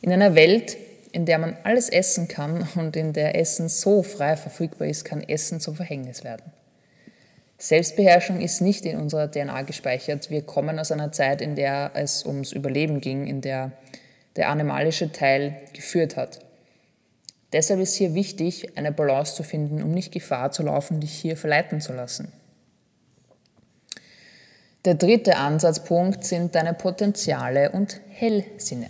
In 0.00 0.12
einer 0.12 0.34
Welt, 0.34 0.76
in 1.12 1.26
der 1.26 1.38
man 1.38 1.56
alles 1.62 1.88
essen 1.88 2.28
kann 2.28 2.68
und 2.74 2.96
in 2.96 3.12
der 3.12 3.38
Essen 3.38 3.68
so 3.68 4.02
frei 4.02 4.36
verfügbar 4.36 4.88
ist, 4.88 5.04
kann 5.04 5.22
Essen 5.22 5.60
zum 5.60 5.76
Verhängnis 5.76 6.24
werden. 6.24 6.52
Selbstbeherrschung 7.58 8.40
ist 8.40 8.60
nicht 8.60 8.84
in 8.84 8.98
unserer 8.98 9.30
DNA 9.30 9.62
gespeichert. 9.62 10.28
Wir 10.30 10.42
kommen 10.42 10.78
aus 10.78 10.92
einer 10.92 11.12
Zeit, 11.12 11.40
in 11.40 11.54
der 11.56 11.92
es 11.94 12.26
ums 12.26 12.52
Überleben 12.52 13.00
ging, 13.00 13.26
in 13.26 13.40
der 13.40 13.72
der 14.36 14.48
animalische 14.48 15.12
Teil 15.12 15.56
geführt 15.72 16.16
hat. 16.16 16.40
Deshalb 17.52 17.80
ist 17.80 17.94
hier 17.94 18.14
wichtig, 18.14 18.76
eine 18.76 18.92
Balance 18.92 19.34
zu 19.34 19.42
finden, 19.42 19.82
um 19.82 19.92
nicht 19.92 20.12
Gefahr 20.12 20.50
zu 20.50 20.62
laufen, 20.62 21.00
dich 21.00 21.12
hier 21.12 21.36
verleiten 21.36 21.80
zu 21.80 21.92
lassen. 21.92 22.32
Der 24.84 24.94
dritte 24.94 25.36
Ansatzpunkt 25.36 26.24
sind 26.24 26.54
deine 26.54 26.74
Potenziale 26.74 27.70
und 27.70 28.00
Hellsinne 28.08 28.88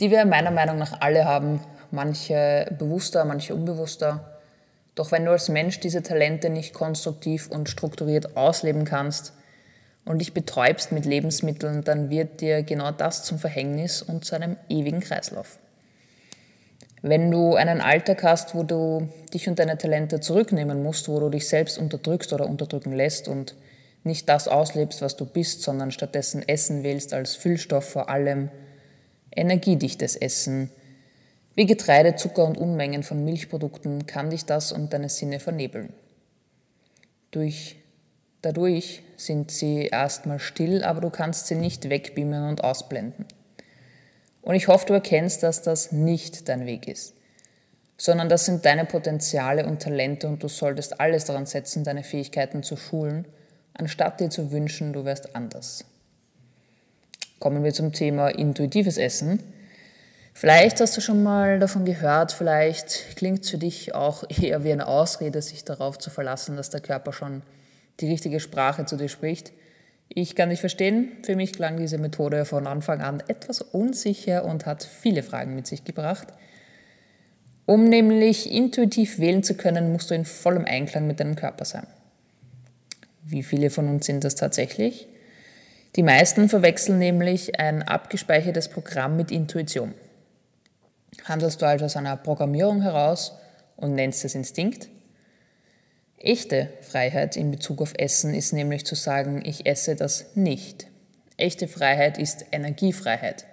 die 0.00 0.10
wir 0.10 0.24
meiner 0.24 0.50
Meinung 0.50 0.78
nach 0.78 1.00
alle 1.00 1.24
haben, 1.24 1.60
manche 1.90 2.66
bewusster, 2.78 3.24
manche 3.24 3.54
unbewusster. 3.54 4.38
Doch 4.94 5.12
wenn 5.12 5.24
du 5.24 5.32
als 5.32 5.48
Mensch 5.48 5.80
diese 5.80 6.02
Talente 6.02 6.50
nicht 6.50 6.74
konstruktiv 6.74 7.48
und 7.48 7.68
strukturiert 7.68 8.36
ausleben 8.36 8.84
kannst 8.84 9.32
und 10.04 10.18
dich 10.18 10.34
betäubst 10.34 10.92
mit 10.92 11.04
Lebensmitteln, 11.06 11.82
dann 11.82 12.10
wird 12.10 12.40
dir 12.40 12.62
genau 12.62 12.90
das 12.90 13.24
zum 13.24 13.38
Verhängnis 13.38 14.02
und 14.02 14.24
zu 14.24 14.34
einem 14.34 14.56
ewigen 14.68 15.00
Kreislauf. 15.00 15.58
Wenn 17.02 17.30
du 17.30 17.54
einen 17.54 17.80
Alltag 17.80 18.22
hast, 18.22 18.54
wo 18.54 18.62
du 18.62 19.08
dich 19.32 19.48
und 19.48 19.58
deine 19.58 19.76
Talente 19.76 20.20
zurücknehmen 20.20 20.82
musst, 20.82 21.08
wo 21.08 21.20
du 21.20 21.28
dich 21.28 21.48
selbst 21.48 21.78
unterdrückst 21.78 22.32
oder 22.32 22.48
unterdrücken 22.48 22.92
lässt 22.92 23.28
und 23.28 23.54
nicht 24.04 24.28
das 24.28 24.48
auslebst, 24.48 25.02
was 25.02 25.16
du 25.16 25.26
bist, 25.26 25.62
sondern 25.62 25.90
stattdessen 25.90 26.46
Essen 26.46 26.82
wählst 26.82 27.12
als 27.12 27.36
Füllstoff 27.36 27.88
vor 27.88 28.08
allem, 28.08 28.50
energiedichtes 29.36 30.16
Essen, 30.16 30.70
wie 31.56 31.66
Getreide, 31.66 32.16
Zucker 32.16 32.44
und 32.44 32.58
Unmengen 32.58 33.02
von 33.02 33.24
Milchprodukten 33.24 34.06
kann 34.06 34.30
dich 34.30 34.44
das 34.44 34.72
und 34.72 34.92
deine 34.92 35.08
Sinne 35.08 35.38
vernebeln. 35.38 35.92
Durch, 37.30 37.76
dadurch 38.44 39.02
sind 39.16 39.50
sie 39.50 39.86
erstmal 39.86 40.38
still, 40.38 40.84
aber 40.84 41.00
du 41.00 41.10
kannst 41.10 41.46
sie 41.46 41.54
nicht 41.54 41.88
wegbeamen 41.88 42.48
und 42.48 42.64
ausblenden. 42.64 43.26
Und 44.42 44.54
ich 44.54 44.68
hoffe, 44.68 44.86
du 44.86 44.94
erkennst, 44.94 45.42
dass 45.42 45.62
das 45.62 45.92
nicht 45.92 46.48
dein 46.48 46.66
Weg 46.66 46.86
ist, 46.86 47.14
sondern 47.96 48.28
das 48.28 48.44
sind 48.44 48.64
deine 48.64 48.84
Potenziale 48.84 49.64
und 49.66 49.82
Talente 49.82 50.28
und 50.28 50.42
du 50.42 50.48
solltest 50.48 51.00
alles 51.00 51.24
daran 51.24 51.46
setzen, 51.46 51.84
deine 51.84 52.04
Fähigkeiten 52.04 52.62
zu 52.62 52.76
schulen, 52.76 53.26
anstatt 53.72 54.20
dir 54.20 54.30
zu 54.30 54.52
wünschen, 54.52 54.92
du 54.92 55.04
wärst 55.04 55.34
anders 55.34 55.84
kommen 57.44 57.62
wir 57.62 57.74
zum 57.74 57.92
Thema 57.92 58.28
intuitives 58.28 58.96
Essen. 58.96 59.38
Vielleicht 60.32 60.80
hast 60.80 60.96
du 60.96 61.02
schon 61.02 61.22
mal 61.22 61.58
davon 61.58 61.84
gehört, 61.84 62.32
vielleicht 62.32 63.16
klingt 63.16 63.44
es 63.44 63.50
für 63.50 63.58
dich 63.58 63.94
auch 63.94 64.24
eher 64.30 64.64
wie 64.64 64.72
eine 64.72 64.86
Ausrede, 64.86 65.42
sich 65.42 65.62
darauf 65.62 65.98
zu 65.98 66.08
verlassen, 66.08 66.56
dass 66.56 66.70
der 66.70 66.80
Körper 66.80 67.12
schon 67.12 67.42
die 68.00 68.08
richtige 68.08 68.40
Sprache 68.40 68.86
zu 68.86 68.96
dir 68.96 69.08
spricht. 69.08 69.52
Ich 70.08 70.36
kann 70.36 70.50
dich 70.50 70.60
verstehen, 70.60 71.12
für 71.22 71.36
mich 71.36 71.52
klang 71.52 71.76
diese 71.76 71.98
Methode 71.98 72.44
von 72.44 72.66
Anfang 72.66 73.00
an 73.00 73.22
etwas 73.26 73.62
unsicher 73.62 74.44
und 74.44 74.66
hat 74.66 74.84
viele 74.84 75.22
Fragen 75.22 75.54
mit 75.54 75.66
sich 75.66 75.84
gebracht. 75.84 76.28
Um 77.66 77.88
nämlich 77.88 78.50
intuitiv 78.52 79.18
wählen 79.18 79.42
zu 79.42 79.54
können, 79.54 79.92
musst 79.92 80.10
du 80.10 80.14
in 80.14 80.24
vollem 80.24 80.66
Einklang 80.66 81.06
mit 81.06 81.20
deinem 81.20 81.34
Körper 81.34 81.64
sein. 81.64 81.86
Wie 83.22 83.42
viele 83.42 83.70
von 83.70 83.88
uns 83.88 84.06
sind 84.06 84.22
das 84.22 84.34
tatsächlich? 84.34 85.08
Die 85.96 86.02
meisten 86.02 86.48
verwechseln 86.48 86.98
nämlich 86.98 87.58
ein 87.58 87.82
abgespeichertes 87.82 88.68
Programm 88.68 89.16
mit 89.16 89.30
Intuition. 89.30 89.94
Handelst 91.24 91.62
du 91.62 91.66
also 91.66 91.86
aus 91.86 91.96
einer 91.96 92.16
Programmierung 92.16 92.82
heraus 92.82 93.32
und 93.76 93.94
nennst 93.94 94.24
es 94.24 94.34
Instinkt? 94.34 94.88
Echte 96.24 96.70
Freiheit 96.80 97.36
in 97.36 97.50
Bezug 97.50 97.82
auf 97.82 97.92
Essen 97.98 98.32
ist 98.32 98.54
nämlich 98.54 98.86
zu 98.86 98.94
sagen, 98.94 99.42
ich 99.44 99.66
esse 99.66 99.94
das 99.94 100.34
nicht. 100.34 100.86
Echte 101.36 101.68
Freiheit 101.68 102.16
ist 102.16 102.46
Energiefreiheit. 102.50 103.44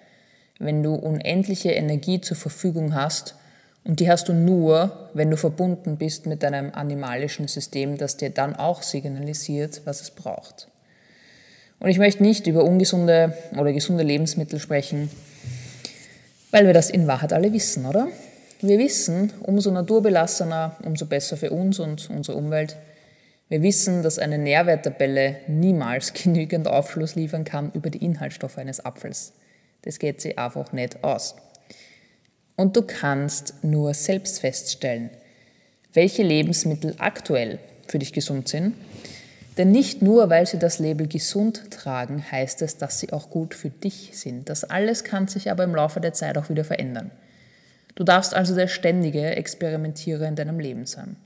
Wenn 0.57 0.81
du 0.81 0.93
unendliche 0.95 1.71
Energie 1.71 2.21
zur 2.21 2.37
Verfügung 2.37 2.95
hast, 2.95 3.35
und 3.83 3.99
die 3.99 4.09
hast 4.09 4.29
du 4.29 4.33
nur, 4.33 5.09
wenn 5.13 5.29
du 5.29 5.37
verbunden 5.37 5.97
bist 5.97 6.27
mit 6.27 6.43
deinem 6.43 6.71
animalischen 6.73 7.49
System, 7.49 7.97
das 7.97 8.15
dir 8.15 8.29
dann 8.29 8.55
auch 8.55 8.83
signalisiert, 8.83 9.81
was 9.85 10.01
es 10.01 10.11
braucht. 10.11 10.67
Und 11.79 11.89
ich 11.89 11.97
möchte 11.97 12.23
nicht 12.23 12.47
über 12.47 12.63
ungesunde 12.63 13.35
oder 13.57 13.73
gesunde 13.73 14.03
Lebensmittel 14.03 14.59
sprechen, 14.59 15.09
weil 16.51 16.67
wir 16.67 16.73
das 16.73 16.89
in 16.89 17.07
Wahrheit 17.07 17.33
alle 17.33 17.51
wissen, 17.51 17.85
oder? 17.85 18.07
Wir 18.61 18.77
wissen, 18.79 19.33
umso 19.41 19.71
naturbelassener, 19.71 20.77
umso 20.83 21.05
besser 21.05 21.35
für 21.35 21.51
uns 21.51 21.79
und 21.79 22.09
unsere 22.09 22.37
Umwelt. 22.37 22.77
Wir 23.49 23.61
wissen, 23.61 24.03
dass 24.03 24.19
eine 24.19 24.37
Nährwerttabelle 24.37 25.37
niemals 25.47 26.13
genügend 26.23 26.67
Aufschluss 26.67 27.15
liefern 27.15 27.43
kann 27.43 27.71
über 27.73 27.89
die 27.89 28.03
Inhaltsstoffe 28.03 28.57
eines 28.57 28.85
Apfels. 28.85 29.33
Das 29.81 29.99
geht 29.99 30.21
sich 30.21 30.37
einfach 30.37 30.71
nicht 30.73 31.03
aus. 31.03 31.35
Und 32.55 32.75
du 32.75 32.83
kannst 32.83 33.63
nur 33.63 33.93
selbst 33.93 34.39
feststellen, 34.39 35.09
welche 35.93 36.21
Lebensmittel 36.21 36.95
aktuell 36.99 37.59
für 37.87 37.99
dich 37.99 38.13
gesund 38.13 38.47
sind 38.47 38.75
denn 39.57 39.71
nicht 39.71 40.01
nur, 40.01 40.29
weil 40.29 40.47
sie 40.47 40.59
das 40.59 40.79
Label 40.79 41.07
gesund 41.07 41.69
tragen, 41.71 42.23
heißt 42.31 42.61
es, 42.61 42.77
dass 42.77 42.99
sie 42.99 43.11
auch 43.11 43.29
gut 43.29 43.53
für 43.53 43.69
dich 43.69 44.11
sind. 44.13 44.49
Das 44.49 44.63
alles 44.63 45.03
kann 45.03 45.27
sich 45.27 45.51
aber 45.51 45.65
im 45.65 45.75
Laufe 45.75 45.99
der 45.99 46.13
Zeit 46.13 46.37
auch 46.37 46.49
wieder 46.49 46.63
verändern. 46.63 47.11
Du 47.95 48.03
darfst 48.03 48.33
also 48.33 48.55
der 48.55 48.67
ständige 48.67 49.35
Experimentierer 49.35 50.27
in 50.27 50.35
deinem 50.35 50.59
Leben 50.59 50.85
sein. 50.85 51.17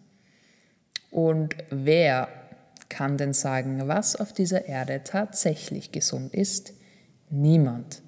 Und 1.11 1.55
wer 1.69 2.27
kann 2.89 3.17
denn 3.17 3.33
sagen, 3.33 3.87
was 3.87 4.15
auf 4.15 4.33
dieser 4.33 4.65
Erde 4.65 5.01
tatsächlich 5.03 5.91
gesund 5.91 6.33
ist? 6.33 6.73
Niemand. 7.29 8.01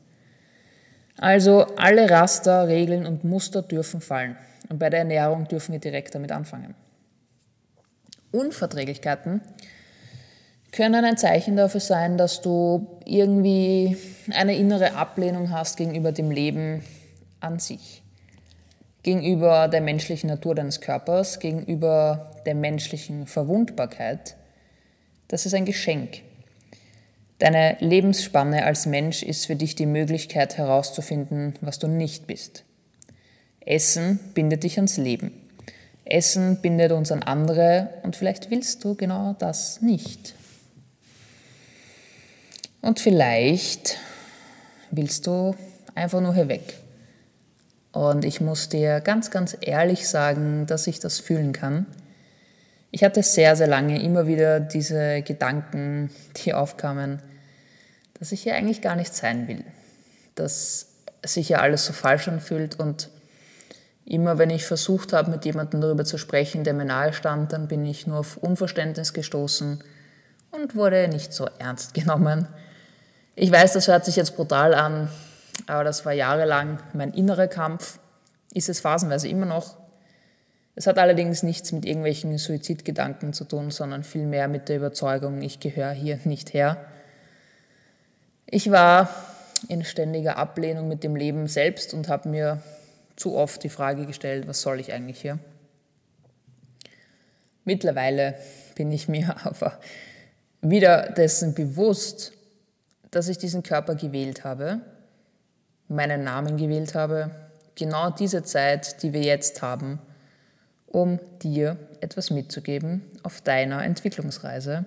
Also 1.18 1.66
alle 1.78 2.10
Raster, 2.10 2.68
Regeln 2.68 3.06
und 3.06 3.24
Muster 3.24 3.62
dürfen 3.62 4.02
fallen. 4.02 4.38
Und 4.70 4.80
bei 4.80 4.90
der 4.90 5.00
Ernährung 5.00 5.48
dürfen 5.48 5.72
wir 5.72 5.80
direkt 5.80 6.14
damit 6.16 6.32
anfangen. 6.32 6.76
Unverträglichkeiten 8.32 9.42
können 10.72 11.06
ein 11.06 11.18
Zeichen 11.18 11.56
dafür 11.56 11.80
sein, 11.80 12.18
dass 12.18 12.42
du 12.42 13.00
irgendwie 13.06 13.98
eine 14.32 14.56
innere 14.58 14.94
Ablehnung 14.94 15.52
hast 15.52 15.78
gegenüber 15.78 16.12
dem 16.12 16.30
Leben 16.30 16.84
an 17.40 17.60
sich, 17.60 18.04
gegenüber 19.04 19.68
der 19.68 19.82
menschlichen 19.82 20.30
Natur 20.30 20.56
deines 20.56 20.82
Körpers, 20.82 21.40
gegenüber 21.40 22.32
der 22.46 22.56
menschlichen 22.56 23.28
Verwundbarkeit. 23.28 24.36
Das 25.28 25.46
ist 25.46 25.54
ein 25.54 25.66
Geschenk. 25.66 26.22
Deine 27.40 27.78
Lebensspanne 27.80 28.66
als 28.66 28.86
Mensch 28.86 29.22
ist 29.22 29.46
für 29.46 29.56
dich 29.56 29.76
die 29.76 29.86
Möglichkeit 29.86 30.58
herauszufinden, 30.58 31.54
was 31.62 31.78
du 31.78 31.88
nicht 31.88 32.26
bist. 32.26 32.64
Essen 33.60 34.20
bindet 34.34 34.64
dich 34.64 34.78
ans 34.78 34.98
Leben. 34.98 35.32
Essen 36.06 36.62
bindet 36.62 36.92
uns 36.92 37.12
an 37.12 37.22
andere 37.22 37.90
und 38.04 38.16
vielleicht 38.16 38.50
willst 38.50 38.84
du 38.84 38.96
genau 38.96 39.36
das 39.38 39.82
nicht. 39.82 40.34
Und 42.82 43.00
vielleicht 43.00 43.98
willst 44.90 45.28
du 45.28 45.56
einfach 45.94 46.22
nur 46.22 46.34
hier 46.34 46.48
weg. 46.48 46.76
Und 47.98 48.26
ich 48.26 48.42
muss 48.42 48.70
dir 48.70 49.02
ganz, 49.02 49.32
ganz 49.32 49.58
ehrlich 49.60 50.08
sagen, 50.08 50.68
dass 50.68 50.86
ich 50.86 51.00
das 51.00 51.20
fühlen 51.20 51.52
kann. 51.52 51.88
Ich 52.92 53.04
hatte 53.04 53.24
sehr, 53.24 53.56
sehr 53.56 53.66
lange 53.66 54.00
immer 54.04 54.28
wieder 54.28 54.60
diese 54.60 55.24
Gedanken, 55.24 56.12
die 56.36 56.54
aufkamen, 56.54 57.24
dass 58.20 58.32
ich 58.32 58.44
hier 58.44 58.54
eigentlich 58.54 58.84
gar 58.84 58.96
nicht 58.96 59.16
sein 59.16 59.48
will. 59.48 59.64
Dass 60.36 60.90
sich 61.26 61.50
ja 61.50 61.58
alles 61.58 61.88
so 61.88 61.94
falsch 61.94 62.28
anfühlt 62.28 62.80
und 62.80 63.10
immer 64.06 64.38
wenn 64.38 64.52
ich 64.52 64.68
versucht 64.68 65.12
habe, 65.12 65.32
mit 65.32 65.44
jemandem 65.44 65.82
darüber 65.82 66.06
zu 66.06 66.20
sprechen, 66.20 66.64
der 66.64 66.76
mir 66.76 66.86
nahe 66.86 67.14
stand, 67.14 67.52
dann 67.52 67.68
bin 67.68 67.84
ich 67.84 68.06
nur 68.06 68.20
auf 68.20 68.38
Unverständnis 68.38 69.12
gestoßen 69.14 69.84
und 70.52 70.76
wurde 70.76 71.08
nicht 71.08 71.34
so 71.34 71.50
ernst 71.58 71.94
genommen. 71.96 72.48
Ich 73.34 73.52
weiß, 73.52 73.74
das 73.74 73.88
hört 73.88 74.06
sich 74.06 74.18
jetzt 74.18 74.36
brutal 74.36 74.76
an, 74.76 75.10
aber 75.66 75.84
das 75.84 76.06
war 76.06 76.14
jahrelang 76.14 76.80
mein 76.94 77.14
innerer 77.14 77.48
Kampf, 77.48 78.00
ist 78.54 78.70
es 78.70 78.80
phasenweise 78.80 79.28
immer 79.28 79.46
noch. 79.46 79.78
Es 80.76 80.86
hat 80.86 81.00
allerdings 81.00 81.42
nichts 81.42 81.72
mit 81.72 81.86
irgendwelchen 81.86 82.38
Suizidgedanken 82.38 83.34
zu 83.34 83.46
tun, 83.46 83.72
sondern 83.72 84.04
vielmehr 84.04 84.48
mit 84.48 84.70
der 84.70 84.78
Überzeugung, 84.78 85.42
ich 85.42 85.60
gehöre 85.60 85.92
hier 85.92 86.20
nicht 86.24 86.54
her. 86.54 86.86
Ich 88.46 88.70
war 88.70 89.10
in 89.68 89.84
ständiger 89.84 90.38
Ablehnung 90.38 90.88
mit 90.88 91.04
dem 91.04 91.16
Leben 91.16 91.48
selbst 91.48 91.94
und 91.94 92.08
habe 92.10 92.30
mir 92.30 92.62
zu 93.16 93.36
oft 93.36 93.64
die 93.64 93.70
Frage 93.70 94.06
gestellt, 94.06 94.48
was 94.48 94.62
soll 94.62 94.80
ich 94.80 94.94
eigentlich 94.94 95.20
hier? 95.20 95.40
Mittlerweile 97.66 98.36
bin 98.76 98.92
ich 98.92 99.08
mir 99.08 99.36
aber 99.46 99.80
wieder 100.62 101.10
dessen 101.10 101.54
bewusst, 101.54 102.34
dass 103.12 103.28
ich 103.28 103.38
diesen 103.38 103.64
Körper 103.64 103.96
gewählt 103.96 104.44
habe, 104.44 104.82
meinen 105.88 106.24
Namen 106.24 106.58
gewählt 106.58 106.96
habe, 106.96 107.32
genau 107.76 108.10
diese 108.10 108.44
Zeit, 108.44 109.04
die 109.04 109.14
wir 109.14 109.22
jetzt 109.22 109.62
haben, 109.62 110.00
um 110.88 111.20
dir 111.42 111.78
etwas 112.02 112.30
mitzugeben 112.30 113.04
auf 113.24 113.42
deiner 113.42 113.84
Entwicklungsreise 113.84 114.86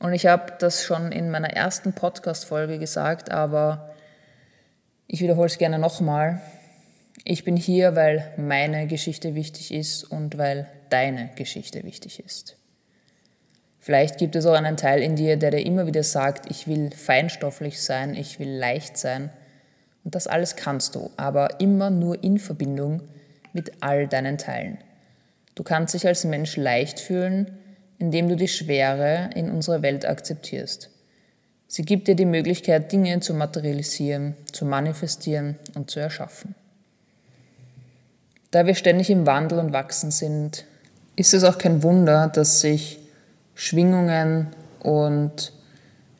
und 0.00 0.12
ich 0.12 0.26
habe 0.26 0.52
das 0.58 0.84
schon 0.84 1.10
in 1.10 1.30
meiner 1.30 1.50
ersten 1.50 1.92
Podcast-Folge 1.92 2.78
gesagt, 2.78 3.30
aber 3.30 3.94
ich 5.08 5.20
wiederhole 5.20 5.46
es 5.46 5.58
gerne 5.58 5.78
nochmal. 5.78 6.40
Ich 7.24 7.44
bin 7.44 7.56
hier, 7.56 7.96
weil 7.96 8.32
meine 8.36 8.86
Geschichte 8.86 9.34
wichtig 9.34 9.74
ist 9.74 10.04
und 10.04 10.38
weil 10.38 10.68
deine 10.88 11.30
Geschichte 11.34 11.82
wichtig 11.82 12.24
ist. 12.24 12.56
Vielleicht 13.80 14.18
gibt 14.18 14.36
es 14.36 14.46
auch 14.46 14.54
einen 14.54 14.76
Teil 14.76 15.02
in 15.02 15.16
dir, 15.16 15.36
der 15.36 15.50
dir 15.50 15.64
immer 15.64 15.86
wieder 15.86 16.02
sagt, 16.02 16.48
ich 16.50 16.68
will 16.68 16.90
feinstofflich 16.90 17.82
sein, 17.82 18.14
ich 18.14 18.38
will 18.38 18.50
leicht 18.50 18.96
sein. 18.96 19.30
Und 20.04 20.14
das 20.14 20.26
alles 20.26 20.56
kannst 20.56 20.94
du, 20.94 21.10
aber 21.16 21.60
immer 21.60 21.90
nur 21.90 22.22
in 22.22 22.38
Verbindung 22.38 23.02
mit 23.52 23.72
all 23.80 24.06
deinen 24.06 24.38
Teilen. 24.38 24.78
Du 25.54 25.62
kannst 25.62 25.94
dich 25.94 26.06
als 26.06 26.24
Mensch 26.24 26.56
leicht 26.56 27.00
fühlen, 27.00 27.58
indem 27.98 28.28
du 28.28 28.36
die 28.36 28.48
Schwere 28.48 29.30
in 29.34 29.50
unserer 29.50 29.82
Welt 29.82 30.06
akzeptierst. 30.06 30.90
Sie 31.66 31.82
gibt 31.82 32.08
dir 32.08 32.14
die 32.14 32.24
Möglichkeit, 32.24 32.92
Dinge 32.92 33.20
zu 33.20 33.34
materialisieren, 33.34 34.34
zu 34.52 34.64
manifestieren 34.64 35.56
und 35.74 35.90
zu 35.90 36.00
erschaffen. 36.00 36.54
Da 38.50 38.64
wir 38.64 38.74
ständig 38.74 39.10
im 39.10 39.26
Wandel 39.26 39.58
und 39.58 39.72
Wachsen 39.72 40.10
sind, 40.10 40.64
ist 41.16 41.34
es 41.34 41.44
auch 41.44 41.58
kein 41.58 41.82
Wunder, 41.82 42.28
dass 42.28 42.60
sich 42.60 42.98
Schwingungen 43.54 44.46
und 44.80 45.52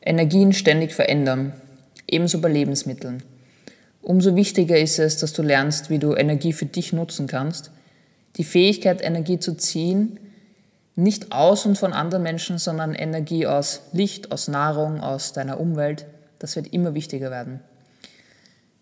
Energien 0.01 0.53
ständig 0.53 0.93
verändern, 0.93 1.53
ebenso 2.07 2.41
bei 2.41 2.49
Lebensmitteln. 2.49 3.23
Umso 4.09 4.35
wichtiger 4.35 4.75
ist 4.75 4.97
es, 4.97 5.17
dass 5.17 5.33
du 5.33 5.43
lernst, 5.43 5.91
wie 5.91 5.99
du 5.99 6.15
Energie 6.15 6.51
für 6.51 6.65
dich 6.65 6.93
nutzen 6.93 7.27
kannst. 7.27 7.69
Die 8.37 8.43
Fähigkeit, 8.43 9.03
Energie 9.03 9.37
zu 9.37 9.55
ziehen, 9.55 10.19
nicht 10.95 11.31
aus 11.31 11.67
und 11.67 11.77
von 11.77 11.93
anderen 11.93 12.23
Menschen, 12.23 12.57
sondern 12.57 12.95
Energie 12.95 13.45
aus 13.45 13.83
Licht, 13.91 14.31
aus 14.31 14.47
Nahrung, 14.47 14.99
aus 14.99 15.33
deiner 15.33 15.59
Umwelt. 15.59 16.07
Das 16.39 16.55
wird 16.55 16.73
immer 16.73 16.95
wichtiger 16.95 17.29
werden. 17.29 17.59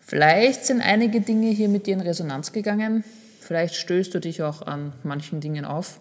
Vielleicht 0.00 0.64
sind 0.64 0.80
einige 0.80 1.20
Dinge 1.20 1.50
hier 1.50 1.68
mit 1.68 1.86
dir 1.86 1.92
in 1.92 2.00
Resonanz 2.00 2.52
gegangen. 2.52 3.04
Vielleicht 3.38 3.74
stößt 3.74 4.14
du 4.14 4.20
dich 4.20 4.42
auch 4.42 4.62
an 4.62 4.94
manchen 5.02 5.40
Dingen 5.40 5.66
auf. 5.66 6.00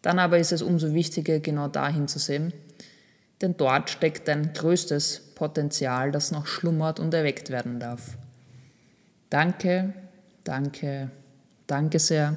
Dann 0.00 0.18
aber 0.18 0.38
ist 0.38 0.52
es 0.52 0.62
umso 0.62 0.94
wichtiger, 0.94 1.40
genau 1.40 1.68
dahin 1.68 2.08
zu 2.08 2.18
sehen. 2.18 2.54
Denn 3.42 3.54
dort 3.58 3.90
steckt 3.90 4.28
dein 4.28 4.54
größtes 4.54 5.34
Potenzial, 5.34 6.10
das 6.10 6.30
noch 6.30 6.46
schlummert 6.46 6.98
und 6.98 7.12
erweckt 7.12 7.50
werden 7.50 7.80
darf. 7.80 8.16
Danke, 9.30 9.92
danke, 10.44 11.10
danke 11.66 11.98
sehr 11.98 12.36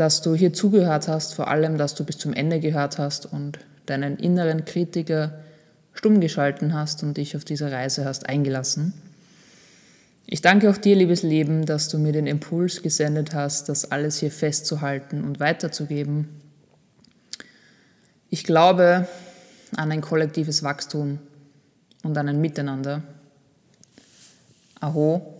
dass 0.00 0.22
du 0.22 0.34
hier 0.34 0.54
zugehört 0.54 1.08
hast, 1.08 1.34
vor 1.34 1.48
allem, 1.48 1.76
dass 1.76 1.94
du 1.94 2.04
bis 2.04 2.16
zum 2.16 2.32
Ende 2.32 2.58
gehört 2.58 2.96
hast 2.96 3.26
und 3.30 3.58
deinen 3.84 4.16
inneren 4.16 4.64
Kritiker 4.64 5.40
stumm 5.92 6.20
geschalten 6.20 6.72
hast 6.72 7.02
und 7.02 7.18
dich 7.18 7.36
auf 7.36 7.44
diese 7.44 7.70
Reise 7.70 8.06
hast 8.06 8.26
eingelassen. 8.26 8.94
Ich 10.24 10.40
danke 10.40 10.70
auch 10.70 10.78
dir, 10.78 10.96
liebes 10.96 11.22
Leben, 11.22 11.66
dass 11.66 11.88
du 11.88 11.98
mir 11.98 12.12
den 12.12 12.26
Impuls 12.26 12.80
gesendet 12.80 13.34
hast, 13.34 13.68
das 13.68 13.92
alles 13.92 14.20
hier 14.20 14.30
festzuhalten 14.30 15.22
und 15.22 15.38
weiterzugeben. 15.38 16.30
Ich 18.30 18.44
glaube 18.44 19.06
an 19.76 19.92
ein 19.92 20.00
kollektives 20.00 20.62
Wachstum 20.62 21.18
und 22.04 22.16
an 22.16 22.26
ein 22.26 22.40
Miteinander. 22.40 23.02
Aho 24.80 25.39